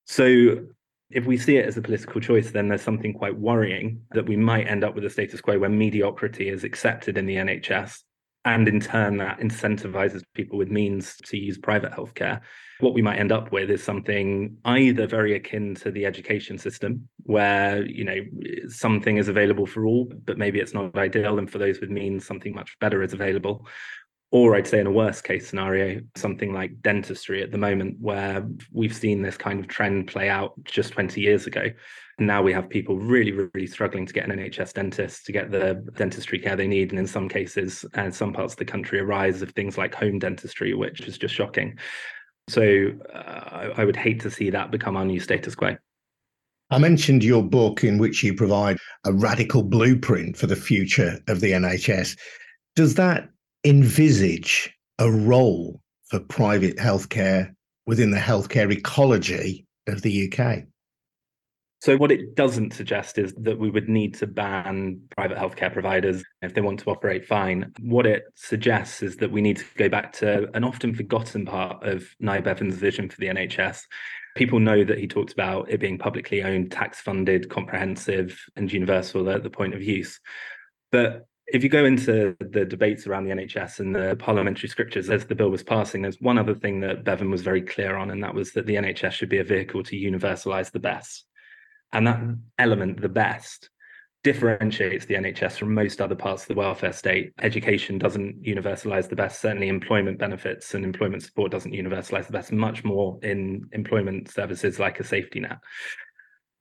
So 0.06 0.66
if 1.12 1.26
we 1.26 1.38
see 1.38 1.58
it 1.58 1.66
as 1.66 1.78
a 1.78 1.82
political 1.82 2.22
choice 2.22 2.52
then 2.52 2.68
there's 2.68 2.82
something 2.82 3.14
quite 3.14 3.38
worrying 3.38 4.02
that 4.12 4.28
we 4.28 4.38
might 4.38 4.68
end 4.68 4.84
up 4.84 4.96
with 4.96 5.06
a 5.06 5.10
status 5.10 5.42
quo 5.42 5.60
where 5.60 5.70
mediocrity 5.70 6.50
is 6.50 6.64
accepted 6.64 7.18
in 7.18 7.26
the 7.26 7.36
nhs 7.36 8.00
and 8.46 8.68
in 8.68 8.80
turn 8.80 9.18
that 9.18 9.40
incentivizes 9.40 10.24
people 10.34 10.58
with 10.58 10.70
means 10.70 11.16
to 11.26 11.38
use 11.38 11.58
private 11.58 11.92
healthcare 11.92 12.42
what 12.80 12.94
we 12.94 13.02
might 13.02 13.20
end 13.20 13.32
up 13.32 13.52
with 13.52 13.70
is 13.70 13.84
something 13.84 14.56
either 14.66 15.06
very 15.06 15.36
akin 15.36 15.76
to 15.76 15.92
the 15.92 16.06
education 16.06 16.58
system 16.58 17.08
where 17.24 17.86
you 17.86 18.06
know 18.06 18.16
something 18.68 19.18
is 19.18 19.28
available 19.28 19.66
for 19.66 19.86
all 19.86 20.10
but 20.24 20.38
maybe 20.38 20.60
it's 20.60 20.74
not 20.74 20.96
ideal 20.98 21.40
and 21.40 21.52
for 21.52 21.58
those 21.58 21.80
with 21.82 21.90
means 21.90 22.26
something 22.26 22.56
much 22.56 22.78
better 22.80 23.04
is 23.04 23.14
available 23.14 23.68
or 24.32 24.56
I'd 24.56 24.68
say 24.68 24.80
in 24.80 24.88
a 24.88 24.92
worst 24.92 25.24
case 25.24 25.48
scenario, 25.48 26.02
something 26.16 26.54
like 26.54 26.82
dentistry 26.82 27.42
at 27.42 27.52
the 27.52 27.58
moment, 27.58 27.98
where 28.00 28.48
we've 28.72 28.96
seen 28.96 29.22
this 29.22 29.38
kind 29.38 29.60
of 29.60 29.68
trend 29.68 30.08
play 30.08 30.30
out 30.30 30.54
just 30.66 30.94
20 30.94 31.20
years 31.20 31.48
ago. 31.48 31.66
Now 32.20 32.44
we 32.44 32.54
have 32.54 32.70
people 32.70 32.98
really, 32.98 33.32
really 33.32 33.66
struggling 33.66 34.06
to 34.06 34.14
get 34.14 34.30
an 34.30 34.38
NHS 34.38 34.74
dentist 34.74 35.26
to 35.26 35.32
get 35.32 35.52
the 35.52 35.84
dentistry 35.96 36.38
care 36.38 36.56
they 36.56 36.68
need. 36.68 36.92
And 36.92 37.00
in 37.00 37.08
some 37.08 37.28
cases, 37.28 37.86
and 37.96 38.14
some 38.14 38.34
parts 38.34 38.54
of 38.54 38.60
the 38.60 38.66
country, 38.66 39.00
a 39.00 39.04
rise 39.04 39.42
of 39.42 39.52
things 39.52 39.78
like 39.78 39.96
home 39.96 40.20
dentistry, 40.20 40.76
which 40.76 41.02
is 41.02 41.18
just 41.18 41.34
shocking. 41.34 41.80
So 42.50 42.92
uh, 43.14 43.70
I 43.76 43.86
would 43.86 43.96
hate 43.96 44.20
to 44.22 44.32
see 44.32 44.50
that 44.52 44.70
become 44.70 44.96
our 44.96 45.06
new 45.06 45.20
status 45.20 45.56
quo. 45.56 45.76
I 46.72 46.78
mentioned 46.78 47.24
your 47.24 47.42
book 47.42 47.84
in 47.84 47.98
which 47.98 48.24
you 48.24 48.36
provide 48.36 48.78
a 49.06 49.14
radical 49.14 49.64
blueprint 49.64 50.38
for 50.38 50.46
the 50.46 50.56
future 50.56 51.20
of 51.28 51.40
the 51.40 51.54
NHS. 51.54 52.16
Does 52.76 52.94
that 52.96 53.30
envisage 53.64 54.74
a 55.00 55.12
role 55.12 55.82
for 56.10 56.20
private 56.20 56.78
healthcare 56.78 57.54
within 57.86 58.12
the 58.12 58.18
healthcare 58.18 58.72
ecology 58.72 59.66
of 59.88 60.02
the 60.02 60.32
UK? 60.32 60.64
So, 61.82 61.96
what 61.96 62.12
it 62.12 62.36
doesn't 62.36 62.74
suggest 62.74 63.18
is 63.18 63.34
that 63.36 63.58
we 63.58 63.70
would 63.70 63.88
need 63.88 64.14
to 64.16 64.28
ban 64.28 65.00
private 65.16 65.38
healthcare 65.38 65.72
providers 65.72 66.24
if 66.42 66.54
they 66.54 66.60
want 66.60 66.82
to 66.82 66.90
operate 66.90 67.26
fine. 67.26 67.72
What 67.80 68.06
it 68.06 68.24
suggests 68.36 69.02
is 69.02 69.16
that 69.18 69.32
we 69.32 69.42
need 69.42 69.58
to 69.58 69.66
go 69.78 69.88
back 69.88 70.12
to 70.14 70.54
an 70.56 70.66
often 70.66 70.94
forgotten 70.94 71.46
part 71.46 71.82
of 71.88 72.06
Nye 72.20 72.42
Bevan's 72.42 72.76
vision 72.76 73.10
for 73.10 73.18
the 73.22 73.28
NHS. 73.28 73.84
People 74.36 74.60
know 74.60 74.84
that 74.84 75.00
he 75.00 75.08
talked 75.08 75.32
about 75.32 75.72
it 75.72 75.80
being 75.80 75.98
publicly 75.98 76.44
owned, 76.44 76.70
tax 76.70 77.00
funded, 77.00 77.50
comprehensive, 77.50 78.38
and 78.58 78.72
universal 78.72 79.30
at 79.30 79.44
the 79.44 79.50
point 79.50 79.74
of 79.74 79.82
use. 79.82 80.20
But 80.92 81.28
if 81.52 81.64
you 81.64 81.70
go 81.70 81.86
into 81.86 82.36
the 82.40 82.66
debates 82.66 83.08
around 83.08 83.26
the 83.26 83.32
NHS 83.32 83.80
and 83.80 83.96
the 83.96 84.16
parliamentary 84.18 84.70
scriptures 84.70 85.10
as 85.10 85.26
the 85.26 85.36
bill 85.36 85.50
was 85.50 85.64
passing, 85.64 86.02
there's 86.02 86.22
one 86.22 86.38
other 86.38 86.56
thing 86.56 86.80
that 86.82 87.04
Bevan 87.04 87.32
was 87.32 87.42
very 87.42 87.62
clear 87.62 87.96
on, 87.96 88.12
and 88.12 88.24
that 88.24 88.34
was 88.34 88.54
that 88.54 88.66
the 88.66 88.76
NHS 88.76 89.12
should 89.12 89.30
be 89.30 89.40
a 89.40 89.44
vehicle 89.44 89.84
to 89.84 89.96
universalise 89.96 90.72
the 90.72 90.80
best. 90.80 91.26
And 91.92 92.06
that 92.08 92.22
element, 92.60 93.02
the 93.02 93.10
best, 93.10 93.70
differentiates 94.24 95.06
the 95.06 95.16
NHS 95.16 95.58
from 95.58 95.74
most 95.74 96.02
other 96.02 96.16
parts 96.16 96.44
of 96.44 96.50
the 96.50 96.56
welfare 96.56 96.92
state. 96.92 97.34
Education 97.42 97.98
doesn't 97.98 98.44
universalize 98.44 99.08
the 99.08 99.16
best, 99.16 99.40
certainly 99.42 99.70
employment 99.70 100.20
benefits 100.20 100.74
and 100.74 100.84
employment 100.84 101.24
support 101.24 101.52
doesn't 101.52 101.72
universalize 101.72 102.28
the 102.28 102.34
best, 102.34 102.52
much 102.52 102.84
more 102.84 103.18
in 103.24 103.68
employment 103.72 104.30
services 104.30 104.78
like 104.78 105.00
a 105.00 105.04
safety 105.04 105.40
net. 105.40 105.58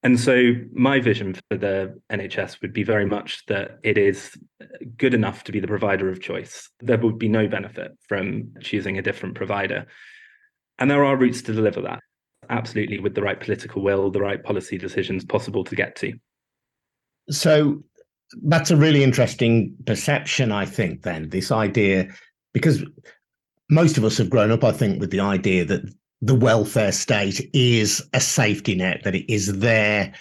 And 0.02 0.18
so 0.20 0.52
my 0.72 1.00
vision 1.00 1.34
for 1.34 1.56
the 1.56 2.00
NHS 2.10 2.62
would 2.62 2.72
be 2.72 2.84
very 2.84 3.04
much 3.04 3.44
that 3.46 3.78
it 3.82 3.98
is 3.98 4.30
good 4.96 5.12
enough 5.12 5.42
to 5.44 5.52
be 5.52 5.58
the 5.58 5.66
provider 5.66 6.08
of 6.08 6.20
choice. 6.20 6.70
There 6.80 6.98
would 6.98 7.18
be 7.18 7.28
no 7.28 7.48
benefit 7.48 7.92
from 8.08 8.54
choosing 8.60 8.96
a 8.96 9.02
different 9.02 9.34
provider. 9.34 9.86
And 10.78 10.88
there 10.88 11.04
are 11.04 11.16
routes 11.16 11.42
to 11.42 11.52
deliver 11.52 11.80
that 11.82 12.00
absolutely 12.50 12.98
with 12.98 13.14
the 13.14 13.22
right 13.22 13.40
political 13.40 13.82
will, 13.82 14.10
the 14.10 14.20
right 14.20 14.42
policy 14.42 14.78
decisions 14.78 15.24
possible 15.24 15.64
to 15.64 15.74
get 15.74 15.96
to. 15.96 16.14
So 17.30 17.82
that's 18.42 18.70
a 18.70 18.76
really 18.76 19.02
interesting 19.02 19.74
perception, 19.86 20.52
I 20.52 20.64
think, 20.64 21.02
then, 21.02 21.28
this 21.30 21.50
idea, 21.50 22.08
because 22.52 22.84
most 23.70 23.98
of 23.98 24.04
us 24.04 24.18
have 24.18 24.30
grown 24.30 24.50
up, 24.50 24.64
I 24.64 24.72
think, 24.72 25.00
with 25.00 25.10
the 25.10 25.20
idea 25.20 25.64
that 25.66 25.82
the 26.20 26.34
welfare 26.34 26.92
state 26.92 27.48
is 27.52 28.02
a 28.12 28.20
safety 28.20 28.74
net, 28.74 29.02
that 29.04 29.14
it 29.14 29.32
is 29.32 29.58
there 29.58 30.12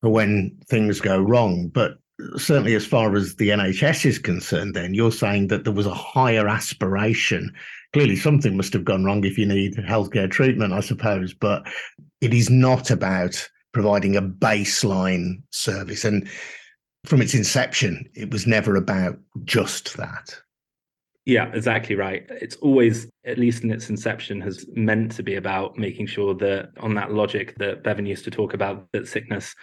for 0.00 0.10
when 0.10 0.56
things 0.68 1.00
go 1.00 1.18
wrong. 1.18 1.68
But 1.68 1.98
certainly, 2.36 2.74
as 2.74 2.86
far 2.86 3.14
as 3.16 3.36
the 3.36 3.48
NHS 3.48 4.06
is 4.06 4.18
concerned, 4.18 4.74
then 4.74 4.94
you're 4.94 5.12
saying 5.12 5.48
that 5.48 5.64
there 5.64 5.72
was 5.72 5.86
a 5.86 5.94
higher 5.94 6.48
aspiration 6.48 7.52
clearly 7.94 8.16
something 8.16 8.56
must 8.56 8.72
have 8.72 8.84
gone 8.84 9.04
wrong 9.04 9.24
if 9.24 9.38
you 9.38 9.46
need 9.46 9.76
healthcare 9.76 10.28
treatment, 10.28 10.72
I 10.72 10.80
suppose. 10.80 11.32
But 11.32 11.64
it 12.20 12.34
is 12.34 12.50
not 12.50 12.90
about 12.90 13.48
providing 13.72 14.16
a 14.16 14.22
baseline 14.22 15.40
service. 15.50 16.04
And 16.04 16.28
from 17.06 17.22
its 17.22 17.34
inception, 17.34 18.10
it 18.14 18.30
was 18.32 18.48
never 18.48 18.74
about 18.74 19.16
just 19.44 19.96
that. 19.96 20.36
Yeah, 21.26 21.50
exactly 21.54 21.96
right. 21.96 22.26
It's 22.28 22.56
always, 22.56 23.06
at 23.24 23.38
least 23.38 23.64
in 23.64 23.70
its 23.70 23.88
inception, 23.88 24.42
has 24.42 24.66
meant 24.74 25.12
to 25.12 25.22
be 25.22 25.36
about 25.36 25.78
making 25.78 26.06
sure 26.06 26.34
that 26.34 26.70
on 26.78 26.94
that 26.94 27.12
logic 27.12 27.54
that 27.56 27.82
Bevan 27.82 28.04
used 28.04 28.24
to 28.24 28.30
talk 28.30 28.52
about, 28.52 28.86
that 28.92 29.08
sickness 29.08 29.54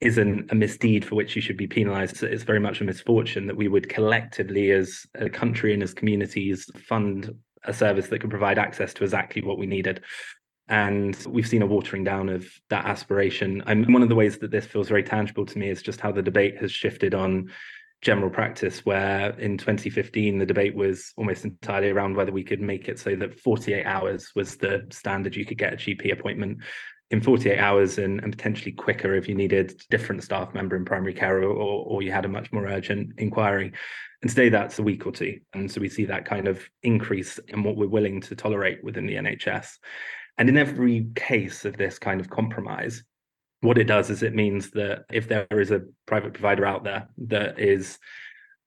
isn't 0.00 0.50
a 0.50 0.54
misdeed 0.54 1.04
for 1.04 1.14
which 1.14 1.36
you 1.36 1.42
should 1.42 1.56
be 1.56 1.68
penalized. 1.68 2.22
It's 2.22 2.42
very 2.42 2.58
much 2.58 2.80
a 2.80 2.84
misfortune 2.84 3.46
that 3.46 3.56
we 3.56 3.68
would 3.68 3.88
collectively, 3.88 4.72
as 4.72 5.06
a 5.14 5.30
country 5.30 5.72
and 5.72 5.82
as 5.82 5.94
communities, 5.94 6.68
fund 6.88 7.32
a 7.64 7.72
service 7.72 8.08
that 8.08 8.18
could 8.18 8.30
provide 8.30 8.58
access 8.58 8.92
to 8.94 9.04
exactly 9.04 9.42
what 9.42 9.58
we 9.58 9.66
needed. 9.66 10.02
And 10.68 11.16
we've 11.28 11.46
seen 11.46 11.62
a 11.62 11.66
watering 11.66 12.02
down 12.02 12.28
of 12.28 12.48
that 12.68 12.84
aspiration. 12.84 13.62
And 13.66 13.92
one 13.92 14.02
of 14.02 14.08
the 14.08 14.16
ways 14.16 14.38
that 14.38 14.50
this 14.50 14.66
feels 14.66 14.88
very 14.88 15.04
tangible 15.04 15.46
to 15.46 15.58
me 15.58 15.70
is 15.70 15.82
just 15.82 16.00
how 16.00 16.10
the 16.10 16.22
debate 16.22 16.58
has 16.58 16.72
shifted 16.72 17.14
on 17.14 17.50
general 18.02 18.30
practice, 18.30 18.84
where 18.84 19.30
in 19.38 19.58
2015, 19.58 20.38
the 20.38 20.46
debate 20.46 20.74
was 20.74 21.12
almost 21.16 21.44
entirely 21.44 21.90
around 21.90 22.16
whether 22.16 22.32
we 22.32 22.44
could 22.44 22.60
make 22.60 22.88
it 22.88 22.98
so 22.98 23.16
that 23.16 23.38
48 23.40 23.84
hours 23.84 24.30
was 24.34 24.56
the 24.56 24.86
standard 24.90 25.34
you 25.34 25.44
could 25.44 25.58
get 25.58 25.72
a 25.72 25.76
GP 25.76 26.12
appointment 26.12 26.58
in 27.10 27.20
48 27.20 27.58
hours 27.58 27.98
and, 27.98 28.20
and 28.22 28.36
potentially 28.36 28.72
quicker 28.72 29.14
if 29.14 29.28
you 29.28 29.34
needed 29.34 29.80
different 29.90 30.24
staff 30.24 30.52
member 30.54 30.76
in 30.76 30.84
primary 30.84 31.14
care 31.14 31.42
or, 31.42 31.52
or 31.52 32.02
you 32.02 32.10
had 32.10 32.24
a 32.24 32.28
much 32.28 32.52
more 32.52 32.66
urgent 32.66 33.12
inquiry. 33.18 33.72
And 34.22 34.28
today 34.28 34.48
that's 34.48 34.78
a 34.78 34.82
week 34.82 35.06
or 35.06 35.12
two. 35.12 35.38
And 35.52 35.70
so 35.70 35.80
we 35.80 35.88
see 35.88 36.04
that 36.06 36.24
kind 36.24 36.48
of 36.48 36.68
increase 36.82 37.38
in 37.48 37.62
what 37.62 37.76
we're 37.76 37.86
willing 37.86 38.20
to 38.22 38.34
tolerate 38.34 38.82
within 38.82 39.06
the 39.06 39.14
NHS. 39.14 39.74
And 40.38 40.48
in 40.48 40.58
every 40.58 41.06
case 41.14 41.64
of 41.64 41.76
this 41.76 41.98
kind 41.98 42.20
of 42.20 42.28
compromise, 42.28 43.04
what 43.60 43.78
it 43.78 43.84
does 43.84 44.10
is 44.10 44.22
it 44.22 44.34
means 44.34 44.70
that 44.70 45.04
if 45.10 45.28
there 45.28 45.46
is 45.50 45.70
a 45.70 45.82
private 46.06 46.34
provider 46.34 46.66
out 46.66 46.84
there 46.84 47.08
that 47.18 47.58
is 47.58 47.98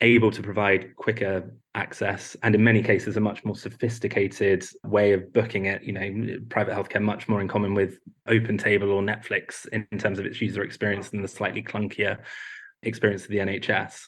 able 0.01 0.31
to 0.31 0.41
provide 0.41 0.95
quicker 0.95 1.53
access 1.75 2.35
and 2.41 2.55
in 2.55 2.63
many 2.63 2.81
cases 2.81 3.17
a 3.17 3.19
much 3.19 3.43
more 3.43 3.55
sophisticated 3.55 4.65
way 4.83 5.11
of 5.11 5.31
booking 5.33 5.65
it 5.65 5.83
you 5.83 5.91
know 5.91 6.39
private 6.49 6.73
healthcare 6.73 7.01
much 7.01 7.27
more 7.27 7.41
in 7.41 7.47
common 7.47 7.73
with 7.73 7.99
open 8.27 8.57
table 8.57 8.91
or 8.91 9.01
netflix 9.01 9.67
in, 9.69 9.85
in 9.91 9.99
terms 9.99 10.17
of 10.17 10.25
its 10.25 10.41
user 10.41 10.63
experience 10.63 11.09
than 11.09 11.21
the 11.21 11.27
slightly 11.27 11.61
clunkier 11.61 12.17
experience 12.83 13.23
of 13.23 13.29
the 13.29 13.37
nhs 13.37 14.07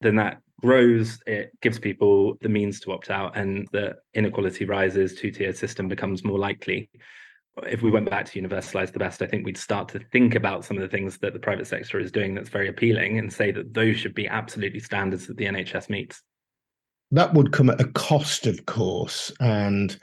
then 0.00 0.16
that 0.16 0.38
grows 0.60 1.18
it 1.26 1.50
gives 1.60 1.78
people 1.78 2.36
the 2.42 2.48
means 2.48 2.78
to 2.78 2.92
opt 2.92 3.10
out 3.10 3.36
and 3.36 3.66
the 3.72 3.94
inequality 4.14 4.64
rises 4.64 5.14
two-tier 5.14 5.52
system 5.52 5.88
becomes 5.88 6.24
more 6.24 6.38
likely 6.38 6.88
if 7.66 7.82
we 7.82 7.90
went 7.90 8.08
back 8.08 8.26
to 8.26 8.40
universalize 8.40 8.92
the 8.92 8.98
best, 8.98 9.20
I 9.22 9.26
think 9.26 9.44
we'd 9.44 9.58
start 9.58 9.88
to 9.90 10.00
think 10.10 10.34
about 10.34 10.64
some 10.64 10.76
of 10.76 10.82
the 10.82 10.88
things 10.88 11.18
that 11.18 11.32
the 11.32 11.38
private 11.38 11.66
sector 11.66 11.98
is 11.98 12.10
doing 12.10 12.34
that's 12.34 12.48
very 12.48 12.68
appealing 12.68 13.18
and 13.18 13.32
say 13.32 13.50
that 13.52 13.74
those 13.74 13.98
should 13.98 14.14
be 14.14 14.26
absolutely 14.26 14.80
standards 14.80 15.26
that 15.26 15.36
the 15.36 15.44
NHS 15.44 15.90
meets. 15.90 16.22
That 17.10 17.34
would 17.34 17.52
come 17.52 17.68
at 17.68 17.80
a 17.80 17.88
cost, 17.88 18.46
of 18.46 18.64
course. 18.64 19.30
And 19.40 19.98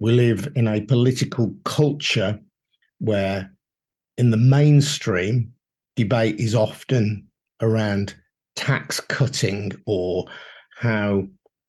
we 0.00 0.12
live 0.12 0.48
in 0.56 0.66
a 0.66 0.80
political 0.80 1.54
culture 1.64 2.40
where, 2.98 3.52
in 4.16 4.30
the 4.30 4.36
mainstream, 4.36 5.52
debate 5.94 6.40
is 6.40 6.54
often 6.54 7.28
around 7.60 8.16
tax 8.56 8.98
cutting 8.98 9.72
or 9.86 10.24
how 10.76 11.24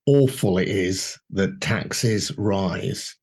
awful 0.08 0.58
it 0.58 0.68
is 0.68 1.20
that 1.30 1.62
taxes 1.62 2.36
rise. 2.36 3.16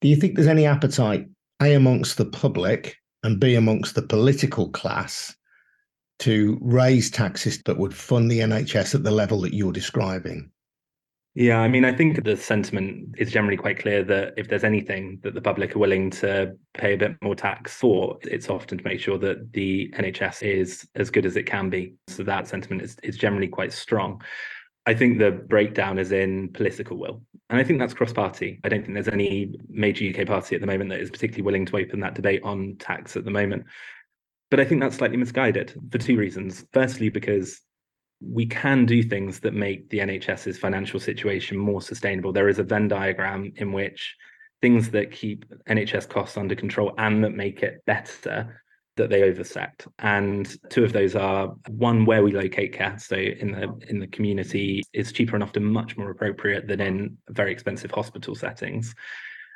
Do 0.00 0.08
you 0.08 0.16
think 0.16 0.34
there's 0.34 0.46
any 0.46 0.66
appetite, 0.66 1.26
A, 1.62 1.74
amongst 1.74 2.18
the 2.18 2.26
public 2.26 2.96
and 3.22 3.40
B, 3.40 3.54
amongst 3.54 3.94
the 3.94 4.02
political 4.02 4.68
class 4.70 5.34
to 6.20 6.58
raise 6.60 7.10
taxes 7.10 7.62
that 7.64 7.78
would 7.78 7.94
fund 7.94 8.30
the 8.30 8.40
NHS 8.40 8.94
at 8.94 9.04
the 9.04 9.10
level 9.10 9.40
that 9.42 9.54
you're 9.54 9.72
describing? 9.72 10.50
Yeah, 11.34 11.60
I 11.60 11.68
mean, 11.68 11.84
I 11.84 11.92
think 11.92 12.24
the 12.24 12.34
sentiment 12.34 13.14
is 13.18 13.30
generally 13.30 13.58
quite 13.58 13.78
clear 13.78 14.02
that 14.04 14.32
if 14.38 14.48
there's 14.48 14.64
anything 14.64 15.18
that 15.22 15.34
the 15.34 15.42
public 15.42 15.76
are 15.76 15.78
willing 15.78 16.08
to 16.12 16.56
pay 16.72 16.94
a 16.94 16.96
bit 16.96 17.14
more 17.22 17.34
tax 17.34 17.74
for, 17.74 18.18
it's 18.22 18.48
often 18.48 18.78
to 18.78 18.84
make 18.84 19.00
sure 19.00 19.18
that 19.18 19.52
the 19.52 19.92
NHS 19.98 20.42
is 20.42 20.88
as 20.94 21.10
good 21.10 21.26
as 21.26 21.36
it 21.36 21.42
can 21.42 21.68
be. 21.68 21.94
So 22.08 22.22
that 22.22 22.48
sentiment 22.48 22.80
is, 22.80 22.96
is 23.02 23.18
generally 23.18 23.48
quite 23.48 23.74
strong. 23.74 24.22
I 24.86 24.94
think 24.94 25.18
the 25.18 25.32
breakdown 25.32 25.98
is 25.98 26.12
in 26.12 26.52
political 26.52 26.96
will. 26.96 27.22
And 27.50 27.58
I 27.58 27.64
think 27.64 27.78
that's 27.78 27.94
cross 27.94 28.12
party. 28.12 28.60
I 28.64 28.68
don't 28.68 28.82
think 28.82 28.94
there's 28.94 29.08
any 29.08 29.58
major 29.68 30.08
UK 30.08 30.26
party 30.26 30.54
at 30.54 30.60
the 30.60 30.66
moment 30.66 30.90
that 30.90 31.00
is 31.00 31.10
particularly 31.10 31.42
willing 31.42 31.66
to 31.66 31.76
open 31.76 32.00
that 32.00 32.14
debate 32.14 32.42
on 32.44 32.76
tax 32.78 33.16
at 33.16 33.24
the 33.24 33.30
moment. 33.30 33.64
But 34.50 34.60
I 34.60 34.64
think 34.64 34.80
that's 34.80 34.96
slightly 34.96 35.16
misguided 35.16 35.74
for 35.90 35.98
two 35.98 36.16
reasons. 36.16 36.64
Firstly, 36.72 37.08
because 37.08 37.60
we 38.20 38.46
can 38.46 38.86
do 38.86 39.02
things 39.02 39.40
that 39.40 39.54
make 39.54 39.90
the 39.90 39.98
NHS's 39.98 40.58
financial 40.58 41.00
situation 41.00 41.58
more 41.58 41.82
sustainable. 41.82 42.32
There 42.32 42.48
is 42.48 42.58
a 42.58 42.64
Venn 42.64 42.88
diagram 42.88 43.52
in 43.56 43.72
which 43.72 44.16
things 44.62 44.90
that 44.90 45.10
keep 45.10 45.44
NHS 45.68 46.08
costs 46.08 46.36
under 46.36 46.54
control 46.54 46.94
and 46.96 47.22
that 47.24 47.34
make 47.34 47.62
it 47.62 47.82
better 47.86 48.62
that 48.96 49.10
they 49.10 49.22
overset. 49.22 49.84
And 49.98 50.56
two 50.70 50.84
of 50.84 50.92
those 50.92 51.14
are 51.14 51.48
one 51.68 52.04
where 52.04 52.22
we 52.22 52.32
locate 52.32 52.72
care. 52.72 52.98
So 52.98 53.16
in 53.16 53.52
the 53.52 53.74
in 53.88 53.98
the 53.98 54.06
community 54.06 54.82
is 54.92 55.12
cheaper 55.12 55.36
and 55.36 55.42
often 55.42 55.64
much 55.64 55.96
more 55.96 56.10
appropriate 56.10 56.66
than 56.66 56.80
in 56.80 57.18
very 57.30 57.52
expensive 57.52 57.90
hospital 57.90 58.34
settings. 58.34 58.94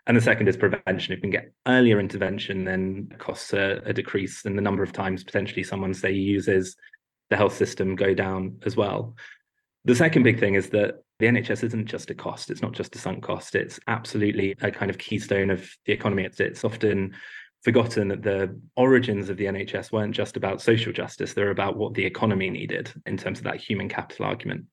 And 0.07 0.17
the 0.17 0.21
second 0.21 0.49
is 0.49 0.57
prevention. 0.57 1.13
If 1.13 1.19
we 1.19 1.23
can 1.23 1.31
get 1.31 1.53
earlier 1.67 2.01
intervention, 2.01 2.65
then 2.65 3.09
costs 3.19 3.53
are, 3.55 3.83
are 3.87 3.93
decreased 3.93 4.47
and 4.47 4.57
the 4.57 4.63
number 4.63 4.83
of 4.83 4.93
times 4.93 5.25
potentially 5.25 5.63
someone 5.63 5.95
say 5.95 6.13
uses 6.13 6.77
the 7.29 7.37
health 7.37 7.57
system 7.57 7.97
go 7.97 8.15
down 8.15 8.59
as 8.65 8.77
well. 8.77 9.15
The 9.85 9.95
second 9.95 10.25
big 10.25 10.39
thing 10.39 10.55
is 10.55 10.71
that 10.71 11.03
the 11.21 11.27
NHS 11.27 11.65
isn't 11.65 11.87
just 11.87 12.11
a 12.11 12.15
cost. 12.15 12.51
It's 12.51 12.63
not 12.63 12.73
just 12.73 12.97
a 12.97 12.99
sunk 12.99 13.23
cost. 13.23 13.55
It's 13.55 13.79
absolutely 13.87 14.57
a 14.61 14.71
kind 14.71 14.91
of 14.91 14.99
keystone 14.99 15.51
of 15.51 15.71
the 15.87 15.93
economy. 15.93 16.25
It's, 16.25 16.41
it's 16.41 16.65
often 16.65 17.15
forgotten 17.63 18.09
that 18.09 18.23
the 18.23 18.59
origins 18.77 19.29
of 19.29 19.37
the 19.37 19.45
NHS 19.45 19.93
weren't 19.93 20.15
just 20.15 20.37
about 20.37 20.63
social 20.63 20.93
justice, 20.93 21.35
they're 21.35 21.51
about 21.51 21.77
what 21.77 21.95
the 21.95 22.05
economy 22.05 22.51
needed 22.51 22.93
in 23.07 23.17
terms 23.17 23.39
of 23.39 23.45
that 23.45 23.57
human 23.57 23.89
capital 23.89 24.27
argument. 24.27 24.65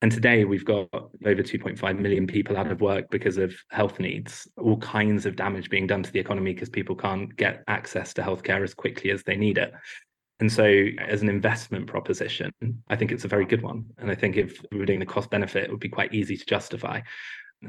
And 0.00 0.10
today 0.10 0.44
we've 0.44 0.64
got 0.64 0.88
over 0.92 1.42
2.5 1.42 1.98
million 1.98 2.26
people 2.26 2.56
out 2.56 2.72
of 2.72 2.80
work 2.80 3.08
because 3.10 3.38
of 3.38 3.54
health 3.70 4.00
needs, 4.00 4.48
all 4.56 4.78
kinds 4.78 5.26
of 5.26 5.36
damage 5.36 5.70
being 5.70 5.86
done 5.86 6.02
to 6.02 6.10
the 6.10 6.18
economy 6.18 6.54
because 6.54 6.68
people 6.68 6.96
can't 6.96 7.34
get 7.36 7.62
access 7.68 8.12
to 8.14 8.22
healthcare 8.22 8.64
as 8.64 8.74
quickly 8.74 9.12
as 9.12 9.22
they 9.22 9.36
need 9.36 9.58
it. 9.58 9.72
And 10.40 10.50
so, 10.50 10.86
as 10.98 11.22
an 11.22 11.28
investment 11.28 11.86
proposition, 11.86 12.50
I 12.88 12.96
think 12.96 13.12
it's 13.12 13.24
a 13.24 13.28
very 13.28 13.44
good 13.44 13.62
one. 13.62 13.84
And 13.98 14.10
I 14.10 14.16
think 14.16 14.36
if 14.36 14.60
we 14.72 14.78
were 14.78 14.86
doing 14.86 14.98
the 14.98 15.06
cost 15.06 15.30
benefit, 15.30 15.64
it 15.64 15.70
would 15.70 15.78
be 15.78 15.88
quite 15.88 16.12
easy 16.12 16.36
to 16.36 16.44
justify. 16.44 17.00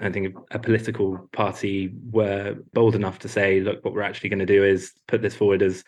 I 0.02 0.12
think 0.12 0.36
a 0.52 0.60
political 0.60 1.30
party 1.34 1.94
were 2.12 2.56
bold 2.74 2.96
enough 2.96 3.20
to 3.20 3.30
say, 3.30 3.60
look, 3.60 3.84
what 3.86 3.94
we're 3.94 4.02
actually 4.02 4.30
going 4.30 4.40
to 4.40 4.46
do 4.46 4.64
is 4.64 4.92
put 5.08 5.22
this 5.22 5.36
forward 5.36 5.62
as 5.62 5.84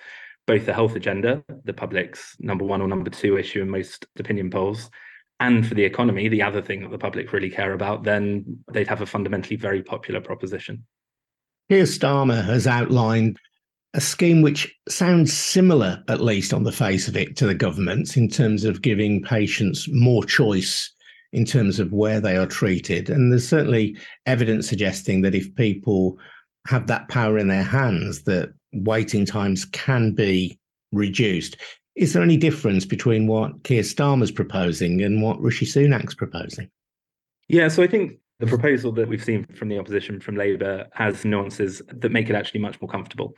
both 0.45 0.65
the 0.65 0.73
health 0.73 0.95
agenda, 0.95 1.43
the 1.63 1.73
public's 1.73 2.35
number 2.39 2.63
one 2.63 2.81
or 2.81 2.87
number 2.87 3.09
two 3.09 3.37
issue 3.37 3.61
in 3.61 3.69
most 3.69 4.05
opinion 4.19 4.49
polls, 4.51 4.91
and 5.39 5.67
for 5.67 5.73
the 5.73 5.83
economy, 5.83 6.27
the 6.27 6.41
other 6.41 6.61
thing 6.61 6.81
that 6.81 6.91
the 6.91 6.97
public 6.97 7.33
really 7.33 7.49
care 7.49 7.73
about, 7.73 8.03
then 8.03 8.59
they'd 8.71 8.87
have 8.87 9.01
a 9.01 9.05
fundamentally 9.05 9.55
very 9.55 9.83
popular 9.83 10.21
proposition. 10.21 10.85
Keir 11.69 11.83
Starmer 11.83 12.43
has 12.45 12.67
outlined 12.67 13.37
a 13.93 14.01
scheme 14.01 14.41
which 14.41 14.73
sounds 14.87 15.33
similar, 15.33 16.03
at 16.07 16.21
least 16.21 16.53
on 16.53 16.63
the 16.63 16.71
face 16.71 17.07
of 17.07 17.17
it, 17.17 17.35
to 17.37 17.47
the 17.47 17.55
government's 17.55 18.15
in 18.15 18.29
terms 18.29 18.63
of 18.63 18.81
giving 18.81 19.21
patients 19.21 19.87
more 19.89 20.23
choice 20.23 20.91
in 21.35 21.43
terms 21.43 21.81
of 21.81 21.91
where 21.91 22.21
they 22.21 22.37
are 22.37 22.47
treated. 22.47 23.09
And 23.09 23.29
there's 23.29 23.45
certainly 23.45 23.97
evidence 24.25 24.69
suggesting 24.69 25.21
that 25.21 25.35
if 25.35 25.53
people 25.55 26.17
have 26.65 26.87
that 26.87 27.09
power 27.09 27.37
in 27.37 27.49
their 27.49 27.61
hands, 27.61 28.23
that 28.23 28.53
waiting 28.71 29.25
times 29.25 29.65
can 29.65 30.13
be 30.13 30.57
reduced. 30.93 31.57
Is 31.97 32.13
there 32.13 32.23
any 32.23 32.37
difference 32.37 32.85
between 32.85 33.27
what 33.27 33.65
Keir 33.65 33.81
Starmer's 33.81 34.31
proposing 34.31 35.01
and 35.01 35.21
what 35.21 35.41
Rishi 35.41 35.65
Sunak's 35.65 36.15
proposing? 36.15 36.69
Yeah, 37.49 37.67
so 37.67 37.83
I 37.83 37.87
think 37.87 38.13
the 38.39 38.47
proposal 38.47 38.93
that 38.93 39.09
we've 39.09 39.23
seen 39.23 39.45
from 39.55 39.67
the 39.67 39.77
opposition 39.77 40.21
from 40.21 40.37
Labour 40.37 40.87
has 40.93 41.25
nuances 41.25 41.81
that 41.85 42.13
make 42.13 42.29
it 42.29 42.35
actually 42.35 42.61
much 42.61 42.79
more 42.79 42.89
comfortable. 42.89 43.33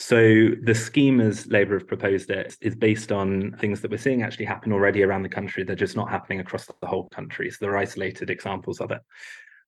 So 0.00 0.50
the 0.62 0.76
scheme 0.76 1.20
as 1.20 1.48
Labour 1.48 1.76
have 1.76 1.88
proposed 1.88 2.30
it 2.30 2.56
is 2.60 2.76
based 2.76 3.10
on 3.10 3.56
things 3.58 3.80
that 3.80 3.90
we're 3.90 3.98
seeing 3.98 4.22
actually 4.22 4.44
happen 4.44 4.72
already 4.72 5.02
around 5.02 5.24
the 5.24 5.28
country. 5.28 5.64
They're 5.64 5.74
just 5.74 5.96
not 5.96 6.08
happening 6.08 6.38
across 6.38 6.66
the 6.66 6.86
whole 6.86 7.08
country. 7.08 7.50
So 7.50 7.56
there 7.60 7.72
are 7.72 7.78
isolated 7.78 8.30
examples 8.30 8.80
of 8.80 8.92
it. 8.92 9.00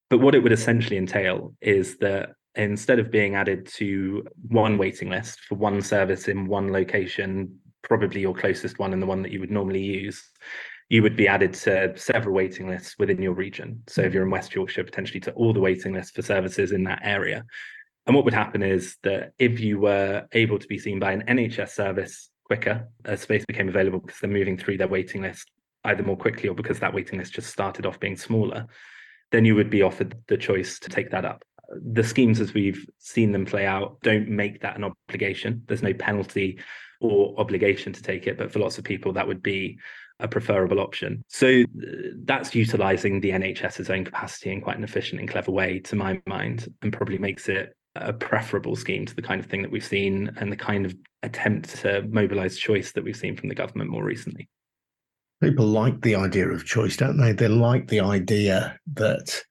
But 0.08 0.20
what 0.20 0.36
it 0.36 0.38
would 0.38 0.52
essentially 0.52 0.98
entail 0.98 1.56
is 1.60 1.98
that 1.98 2.30
instead 2.54 3.00
of 3.00 3.10
being 3.10 3.34
added 3.34 3.66
to 3.78 4.24
one 4.46 4.78
waiting 4.78 5.10
list 5.10 5.40
for 5.40 5.56
one 5.56 5.82
service 5.82 6.28
in 6.28 6.46
one 6.46 6.70
location, 6.70 7.58
probably 7.82 8.20
your 8.20 8.34
closest 8.34 8.78
one 8.78 8.92
and 8.92 9.02
the 9.02 9.06
one 9.06 9.22
that 9.22 9.32
you 9.32 9.40
would 9.40 9.50
normally 9.50 9.82
use, 9.82 10.22
you 10.90 11.02
would 11.02 11.16
be 11.16 11.26
added 11.26 11.54
to 11.54 11.92
several 11.96 12.36
waiting 12.36 12.68
lists 12.68 12.94
within 13.00 13.20
your 13.20 13.34
region. 13.34 13.82
So 13.88 14.02
if 14.02 14.06
mm-hmm. 14.06 14.14
you're 14.14 14.24
in 14.24 14.30
West 14.30 14.54
Yorkshire, 14.54 14.84
potentially 14.84 15.20
to 15.20 15.32
all 15.32 15.52
the 15.52 15.58
waiting 15.58 15.92
lists 15.92 16.12
for 16.12 16.22
services 16.22 16.70
in 16.70 16.84
that 16.84 17.00
area. 17.02 17.44
And 18.06 18.16
what 18.16 18.24
would 18.24 18.34
happen 18.34 18.62
is 18.62 18.96
that 19.02 19.32
if 19.38 19.60
you 19.60 19.78
were 19.78 20.26
able 20.32 20.58
to 20.58 20.66
be 20.66 20.78
seen 20.78 20.98
by 20.98 21.12
an 21.12 21.24
NHS 21.28 21.70
service 21.70 22.30
quicker, 22.44 22.88
a 23.04 23.16
space 23.16 23.44
became 23.46 23.68
available 23.68 24.00
because 24.00 24.20
they're 24.20 24.30
moving 24.30 24.56
through 24.56 24.78
their 24.78 24.88
waiting 24.88 25.22
list 25.22 25.50
either 25.84 26.02
more 26.02 26.16
quickly 26.16 26.48
or 26.48 26.54
because 26.54 26.78
that 26.80 26.92
waiting 26.92 27.18
list 27.18 27.32
just 27.32 27.50
started 27.50 27.86
off 27.86 28.00
being 28.00 28.16
smaller, 28.16 28.66
then 29.32 29.44
you 29.44 29.54
would 29.54 29.70
be 29.70 29.82
offered 29.82 30.16
the 30.26 30.36
choice 30.36 30.78
to 30.78 30.88
take 30.88 31.10
that 31.10 31.24
up. 31.24 31.42
The 31.70 32.04
schemes, 32.04 32.40
as 32.40 32.52
we've 32.52 32.84
seen 32.98 33.32
them 33.32 33.46
play 33.46 33.64
out, 33.64 34.00
don't 34.02 34.28
make 34.28 34.60
that 34.60 34.76
an 34.76 34.84
obligation. 34.84 35.62
There's 35.66 35.82
no 35.82 35.94
penalty 35.94 36.58
or 37.00 37.34
obligation 37.38 37.92
to 37.92 38.02
take 38.02 38.26
it. 38.26 38.36
But 38.36 38.52
for 38.52 38.58
lots 38.58 38.76
of 38.76 38.84
people, 38.84 39.12
that 39.12 39.26
would 39.26 39.42
be 39.42 39.78
a 40.18 40.28
preferable 40.28 40.80
option. 40.80 41.24
So 41.28 41.62
uh, 41.62 41.64
that's 42.24 42.54
utilizing 42.54 43.20
the 43.20 43.30
NHS's 43.30 43.88
own 43.88 44.04
capacity 44.04 44.50
in 44.50 44.60
quite 44.60 44.76
an 44.76 44.84
efficient 44.84 45.20
and 45.20 45.30
clever 45.30 45.50
way, 45.50 45.78
to 45.80 45.96
my 45.96 46.20
mind, 46.26 46.72
and 46.82 46.92
probably 46.92 47.18
makes 47.18 47.48
it 47.48 47.74
a 47.96 48.12
preferable 48.12 48.76
scheme 48.76 49.04
to 49.06 49.14
the 49.14 49.22
kind 49.22 49.40
of 49.40 49.46
thing 49.46 49.62
that 49.62 49.70
we've 49.70 49.84
seen 49.84 50.30
and 50.36 50.52
the 50.52 50.56
kind 50.56 50.86
of 50.86 50.94
attempt 51.22 51.80
to 51.80 52.02
mobilize 52.08 52.56
choice 52.56 52.92
that 52.92 53.04
we've 53.04 53.16
seen 53.16 53.36
from 53.36 53.48
the 53.48 53.54
government 53.54 53.90
more 53.90 54.04
recently. 54.04 54.48
People 55.42 55.66
like 55.66 56.00
the 56.02 56.14
idea 56.14 56.48
of 56.48 56.64
choice, 56.64 56.96
don't 56.96 57.18
they? 57.18 57.32
They 57.32 57.48
like 57.48 57.88
the 57.88 58.00
idea 58.00 58.78
that 58.94 59.42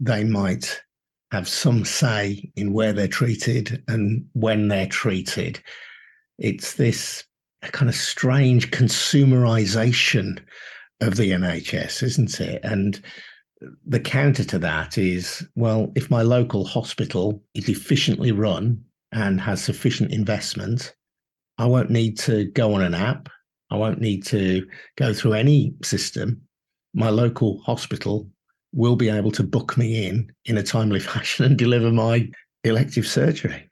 they 0.00 0.24
might 0.24 0.80
have 1.30 1.46
some 1.46 1.84
say 1.84 2.50
in 2.56 2.72
where 2.72 2.92
they're 2.92 3.06
treated 3.06 3.82
and 3.88 4.24
when 4.32 4.68
they're 4.68 4.86
treated. 4.86 5.62
It's 6.38 6.74
this 6.74 7.24
kind 7.62 7.88
of 7.88 7.94
strange 7.94 8.70
consumerization 8.70 10.40
of 11.00 11.16
the 11.16 11.32
NHS, 11.32 12.02
isn't 12.02 12.40
it? 12.40 12.60
And 12.64 13.00
the 13.86 14.00
counter 14.00 14.44
to 14.44 14.58
that 14.60 14.98
is 14.98 15.46
well, 15.54 15.92
if 15.94 16.10
my 16.10 16.22
local 16.22 16.64
hospital 16.64 17.42
is 17.54 17.68
efficiently 17.68 18.32
run 18.32 18.82
and 19.12 19.40
has 19.40 19.62
sufficient 19.62 20.12
investment, 20.12 20.94
I 21.58 21.66
won't 21.66 21.90
need 21.90 22.18
to 22.20 22.44
go 22.46 22.74
on 22.74 22.82
an 22.82 22.94
app. 22.94 23.28
I 23.70 23.76
won't 23.76 24.00
need 24.00 24.24
to 24.26 24.66
go 24.96 25.12
through 25.12 25.34
any 25.34 25.74
system. 25.82 26.40
My 26.94 27.10
local 27.10 27.60
hospital 27.62 28.30
will 28.72 28.96
be 28.96 29.08
able 29.08 29.32
to 29.32 29.42
book 29.42 29.76
me 29.76 30.06
in 30.06 30.30
in 30.44 30.58
a 30.58 30.62
timely 30.62 31.00
fashion 31.12 31.44
and 31.44 31.58
deliver 31.58 31.90
my 31.90 32.28
elective 32.64 33.06
surgery. 33.06 33.67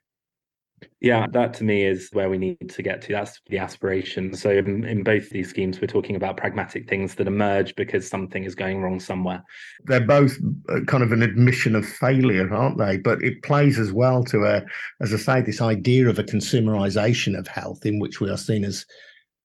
Yeah, 0.99 1.27
that 1.31 1.53
to 1.55 1.63
me 1.63 1.83
is 1.83 2.09
where 2.13 2.27
we 2.27 2.39
need 2.39 2.69
to 2.71 2.81
get 2.81 3.03
to. 3.03 3.13
That's 3.13 3.39
the 3.47 3.59
aspiration. 3.59 4.33
So 4.33 4.49
in, 4.49 4.83
in, 4.83 5.03
both 5.03 5.29
these 5.29 5.47
schemes, 5.47 5.79
we're 5.79 5.85
talking 5.85 6.15
about 6.15 6.37
pragmatic 6.37 6.89
things 6.89 7.13
that 7.15 7.27
emerge 7.27 7.75
because 7.75 8.09
something 8.09 8.43
is 8.43 8.55
going 8.55 8.81
wrong 8.81 8.99
somewhere. 8.99 9.43
They're 9.85 10.05
both 10.05 10.35
uh, 10.69 10.79
kind 10.87 11.03
of 11.03 11.11
an 11.11 11.21
admission 11.21 11.75
of 11.75 11.85
failure, 11.85 12.51
aren't 12.51 12.79
they? 12.79 12.97
But 12.97 13.21
it 13.21 13.43
plays 13.43 13.77
as 13.77 13.91
well 13.91 14.23
to 14.25 14.45
a, 14.45 14.63
as 14.99 15.13
I 15.13 15.17
say, 15.17 15.41
this 15.41 15.61
idea 15.61 16.09
of 16.09 16.17
a 16.17 16.23
consumerization 16.23 17.37
of 17.37 17.47
health 17.47 17.85
in 17.85 17.99
which 17.99 18.19
we 18.19 18.31
are 18.31 18.37
seen 18.37 18.63
as 18.63 18.83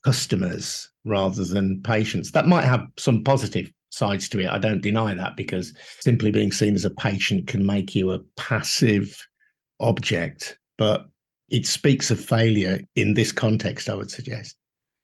customers 0.04 0.90
rather 1.04 1.44
than 1.44 1.82
patients. 1.82 2.32
That 2.32 2.48
might 2.48 2.64
have 2.64 2.86
some 2.96 3.22
positive 3.24 3.70
sides 3.90 4.26
to 4.30 4.40
it. 4.40 4.48
I 4.48 4.58
don't 4.58 4.80
deny 4.80 5.12
that 5.12 5.36
because 5.36 5.74
simply 6.00 6.30
being 6.30 6.50
seen 6.50 6.74
as 6.74 6.86
a 6.86 6.90
patient 6.90 7.46
can 7.46 7.66
make 7.66 7.94
you 7.94 8.10
a 8.10 8.20
passive 8.36 9.14
object. 9.80 10.58
But 10.78 11.06
it 11.52 11.66
speaks 11.66 12.10
of 12.10 12.18
failure 12.18 12.80
in 12.96 13.14
this 13.14 13.30
context, 13.30 13.88
I 13.88 13.94
would 13.94 14.10
suggest. 14.10 14.56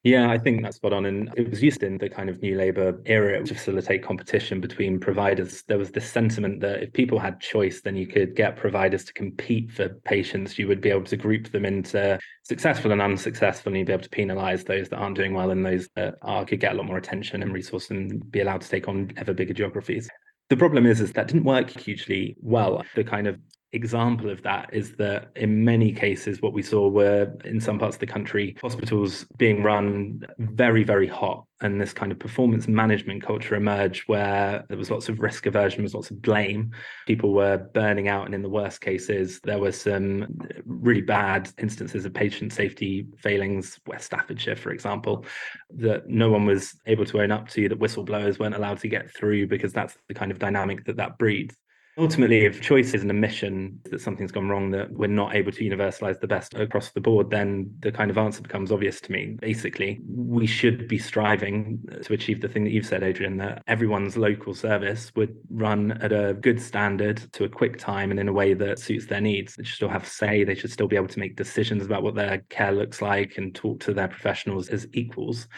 Yeah, 0.02 0.30
I 0.30 0.38
think 0.38 0.62
that's 0.62 0.76
spot 0.76 0.94
on. 0.94 1.04
And 1.04 1.30
it 1.36 1.50
was 1.50 1.62
used 1.62 1.82
in 1.82 1.98
the 1.98 2.08
kind 2.08 2.30
of 2.30 2.40
new 2.40 2.56
Labour 2.56 3.02
era 3.04 3.44
to 3.44 3.54
facilitate 3.54 4.02
competition 4.02 4.58
between 4.58 4.98
providers. 4.98 5.64
There 5.68 5.76
was 5.76 5.90
this 5.90 6.10
sentiment 6.10 6.60
that 6.60 6.82
if 6.82 6.92
people 6.94 7.18
had 7.18 7.40
choice, 7.40 7.82
then 7.82 7.96
you 7.96 8.06
could 8.06 8.34
get 8.34 8.56
providers 8.56 9.04
to 9.04 9.12
compete 9.12 9.70
for 9.72 9.90
patients. 10.06 10.58
You 10.58 10.68
would 10.68 10.80
be 10.80 10.88
able 10.88 11.04
to 11.04 11.16
group 11.16 11.52
them 11.52 11.66
into 11.66 12.18
successful 12.44 12.92
and 12.92 13.02
unsuccessful, 13.02 13.70
and 13.70 13.78
you'd 13.78 13.88
be 13.88 13.92
able 13.92 14.04
to 14.04 14.08
penalise 14.08 14.64
those 14.64 14.88
that 14.88 14.96
aren't 14.96 15.16
doing 15.16 15.34
well 15.34 15.50
and 15.50 15.66
those 15.66 15.88
that 15.96 16.14
are 16.22 16.46
could 16.46 16.60
get 16.60 16.72
a 16.72 16.76
lot 16.76 16.86
more 16.86 16.96
attention 16.96 17.42
and 17.42 17.52
resource 17.52 17.90
and 17.90 18.30
be 18.30 18.40
allowed 18.40 18.62
to 18.62 18.68
take 18.70 18.88
on 18.88 19.12
ever 19.18 19.34
bigger 19.34 19.52
geographies. 19.52 20.08
The 20.48 20.56
problem 20.56 20.86
is, 20.86 21.02
is 21.02 21.12
that 21.12 21.26
didn't 21.26 21.44
work 21.44 21.68
hugely 21.68 22.36
well. 22.40 22.82
The 22.94 23.04
kind 23.04 23.26
of 23.26 23.38
example 23.72 24.30
of 24.30 24.42
that 24.42 24.70
is 24.72 24.94
that 24.96 25.28
in 25.36 25.64
many 25.64 25.92
cases, 25.92 26.40
what 26.40 26.52
we 26.52 26.62
saw 26.62 26.88
were 26.88 27.32
in 27.44 27.60
some 27.60 27.78
parts 27.78 27.96
of 27.96 28.00
the 28.00 28.06
country, 28.06 28.56
hospitals 28.62 29.26
being 29.36 29.62
run 29.62 30.26
very, 30.38 30.84
very 30.84 31.06
hot. 31.06 31.44
And 31.60 31.80
this 31.80 31.92
kind 31.92 32.12
of 32.12 32.20
performance 32.20 32.68
management 32.68 33.22
culture 33.22 33.56
emerged 33.56 34.04
where 34.06 34.64
there 34.68 34.78
was 34.78 34.92
lots 34.92 35.08
of 35.08 35.18
risk 35.18 35.46
aversion, 35.46 35.78
there 35.78 35.84
was 35.84 35.94
lots 35.94 36.10
of 36.10 36.22
blame. 36.22 36.70
People 37.06 37.34
were 37.34 37.58
burning 37.58 38.08
out. 38.08 38.26
And 38.26 38.34
in 38.34 38.42
the 38.42 38.48
worst 38.48 38.80
cases, 38.80 39.40
there 39.42 39.58
were 39.58 39.72
some 39.72 40.38
really 40.64 41.02
bad 41.02 41.50
instances 41.58 42.04
of 42.04 42.14
patient 42.14 42.52
safety 42.52 43.06
failings, 43.18 43.78
West 43.86 44.06
Staffordshire, 44.06 44.56
for 44.56 44.70
example, 44.70 45.24
that 45.70 46.08
no 46.08 46.30
one 46.30 46.46
was 46.46 46.74
able 46.86 47.04
to 47.06 47.20
own 47.20 47.32
up 47.32 47.48
to, 47.50 47.68
that 47.68 47.78
whistleblowers 47.78 48.38
weren't 48.38 48.54
allowed 48.54 48.78
to 48.78 48.88
get 48.88 49.12
through 49.14 49.48
because 49.48 49.72
that's 49.72 49.96
the 50.06 50.14
kind 50.14 50.30
of 50.30 50.38
dynamic 50.38 50.84
that 50.84 50.96
that 50.96 51.18
breeds. 51.18 51.56
Ultimately, 51.98 52.44
if 52.44 52.60
choice 52.60 52.94
is 52.94 53.02
an 53.02 53.10
admission 53.10 53.80
that 53.90 54.00
something's 54.00 54.30
gone 54.30 54.48
wrong, 54.48 54.70
that 54.70 54.92
we're 54.92 55.08
not 55.08 55.34
able 55.34 55.50
to 55.50 55.64
universalize 55.64 56.20
the 56.20 56.28
best 56.28 56.54
across 56.54 56.92
the 56.92 57.00
board, 57.00 57.28
then 57.28 57.74
the 57.80 57.90
kind 57.90 58.08
of 58.08 58.16
answer 58.16 58.40
becomes 58.40 58.70
obvious 58.70 59.00
to 59.00 59.10
me. 59.10 59.36
Basically, 59.40 59.98
we 60.08 60.46
should 60.46 60.86
be 60.86 60.96
striving 60.96 61.80
to 62.04 62.12
achieve 62.12 62.40
the 62.40 62.48
thing 62.48 62.62
that 62.62 62.70
you've 62.70 62.86
said, 62.86 63.02
Adrian, 63.02 63.36
that 63.38 63.64
everyone's 63.66 64.16
local 64.16 64.54
service 64.54 65.10
would 65.16 65.34
run 65.50 65.90
at 66.00 66.12
a 66.12 66.34
good 66.34 66.62
standard 66.62 67.16
to 67.32 67.42
a 67.42 67.48
quick 67.48 67.78
time 67.78 68.12
and 68.12 68.20
in 68.20 68.28
a 68.28 68.32
way 68.32 68.54
that 68.54 68.78
suits 68.78 69.06
their 69.06 69.20
needs. 69.20 69.56
They 69.56 69.64
should 69.64 69.74
still 69.74 69.88
have 69.88 70.06
say, 70.06 70.44
they 70.44 70.54
should 70.54 70.70
still 70.70 70.86
be 70.86 70.96
able 70.96 71.08
to 71.08 71.18
make 71.18 71.34
decisions 71.34 71.84
about 71.84 72.04
what 72.04 72.14
their 72.14 72.38
care 72.48 72.70
looks 72.70 73.02
like 73.02 73.38
and 73.38 73.52
talk 73.52 73.80
to 73.80 73.92
their 73.92 74.08
professionals 74.08 74.68
as 74.68 74.86
equals 74.92 75.48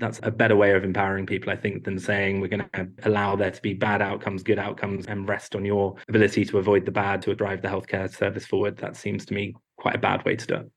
that's 0.00 0.18
a 0.22 0.30
better 0.30 0.56
way 0.56 0.72
of 0.72 0.82
empowering 0.82 1.26
people, 1.26 1.50
I 1.50 1.56
think, 1.56 1.84
than 1.84 1.98
saying 1.98 2.40
we're 2.40 2.48
going 2.48 2.64
to 2.74 2.88
allow 3.04 3.36
there 3.36 3.50
to 3.50 3.62
be 3.62 3.74
bad 3.74 4.02
outcomes, 4.02 4.42
good 4.42 4.58
outcomes, 4.58 5.06
and 5.06 5.28
rest 5.28 5.54
on 5.54 5.64
your 5.64 5.96
ability 6.08 6.44
to 6.46 6.58
avoid 6.58 6.84
the 6.84 6.90
bad 6.90 7.22
to 7.22 7.34
drive 7.34 7.62
the 7.62 7.68
healthcare 7.68 8.12
service 8.12 8.46
forward. 8.46 8.76
That 8.78 8.96
seems 8.96 9.24
to 9.26 9.34
me 9.34 9.54
quite 9.76 9.94
a 9.94 9.98
bad 9.98 10.24
way 10.24 10.36
to 10.36 10.46
do 10.46 10.54
it. 10.54 10.70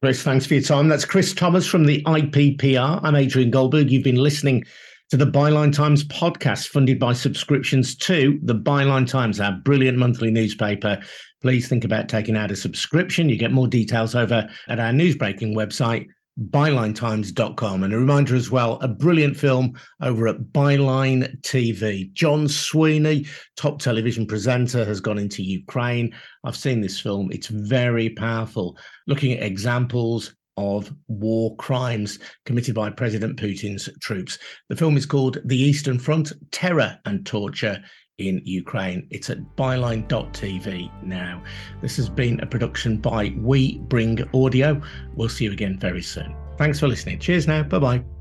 Chris, 0.00 0.22
thanks 0.22 0.46
for 0.46 0.54
your 0.54 0.62
time. 0.62 0.88
That's 0.88 1.04
Chris 1.04 1.34
Thomas 1.34 1.66
from 1.66 1.84
the 1.84 2.02
IPPR. 2.04 3.00
I'm 3.02 3.16
Adrian 3.16 3.50
Goldberg. 3.50 3.90
You've 3.90 4.04
been 4.04 4.14
listening 4.14 4.64
to 5.10 5.16
the 5.16 5.26
Byline 5.26 5.72
Times 5.72 6.04
podcast, 6.04 6.68
funded 6.68 7.00
by 7.00 7.14
subscriptions 7.14 7.96
to 7.96 8.38
the 8.42 8.54
Byline 8.54 9.08
Times, 9.08 9.40
our 9.40 9.52
brilliant 9.64 9.98
monthly 9.98 10.30
newspaper. 10.30 10.98
Please 11.40 11.66
think 11.66 11.84
about 11.84 12.08
taking 12.08 12.36
out 12.36 12.50
a 12.50 12.56
subscription. 12.56 13.28
You 13.28 13.36
get 13.36 13.50
more 13.50 13.66
details 13.66 14.14
over 14.14 14.48
at 14.68 14.78
our 14.78 14.92
newsbreaking 14.92 15.54
website, 15.54 16.06
bylinetimes.com. 16.38 17.82
And 17.82 17.92
a 17.92 17.98
reminder 17.98 18.36
as 18.36 18.50
well, 18.50 18.78
a 18.80 18.88
brilliant 18.88 19.36
film 19.36 19.78
over 20.00 20.28
at 20.28 20.40
Byline 20.52 21.40
TV. 21.42 22.12
John 22.12 22.48
Sweeney, 22.48 23.26
top 23.56 23.80
television 23.80 24.26
presenter, 24.26 24.84
has 24.84 25.00
gone 25.00 25.18
into 25.18 25.42
Ukraine. 25.42 26.14
I've 26.44 26.56
seen 26.56 26.80
this 26.80 27.00
film. 27.00 27.30
It's 27.32 27.48
very 27.48 28.10
powerful, 28.10 28.76
looking 29.06 29.32
at 29.32 29.42
examples 29.42 30.34
of 30.56 30.92
war 31.06 31.54
crimes 31.56 32.18
committed 32.44 32.74
by 32.74 32.90
President 32.90 33.38
Putin's 33.38 33.88
troops. 34.00 34.38
The 34.68 34.76
film 34.76 34.96
is 34.96 35.06
called 35.06 35.38
The 35.44 35.60
Eastern 35.60 35.98
Front 35.98 36.32
Terror 36.50 36.98
and 37.04 37.24
Torture 37.24 37.82
in 38.18 38.42
Ukraine. 38.44 39.06
It's 39.10 39.30
at 39.30 39.38
byline.tv 39.56 41.02
now. 41.02 41.42
This 41.80 41.96
has 41.96 42.08
been 42.08 42.40
a 42.40 42.46
production 42.46 42.98
by 42.98 43.34
We 43.38 43.78
Bring 43.78 44.22
Audio. 44.34 44.80
We'll 45.14 45.28
see 45.28 45.44
you 45.44 45.52
again 45.52 45.78
very 45.78 46.02
soon. 46.02 46.36
Thanks 46.58 46.80
for 46.80 46.88
listening. 46.88 47.20
Cheers 47.20 47.46
now. 47.46 47.62
Bye 47.62 47.78
bye. 47.78 48.17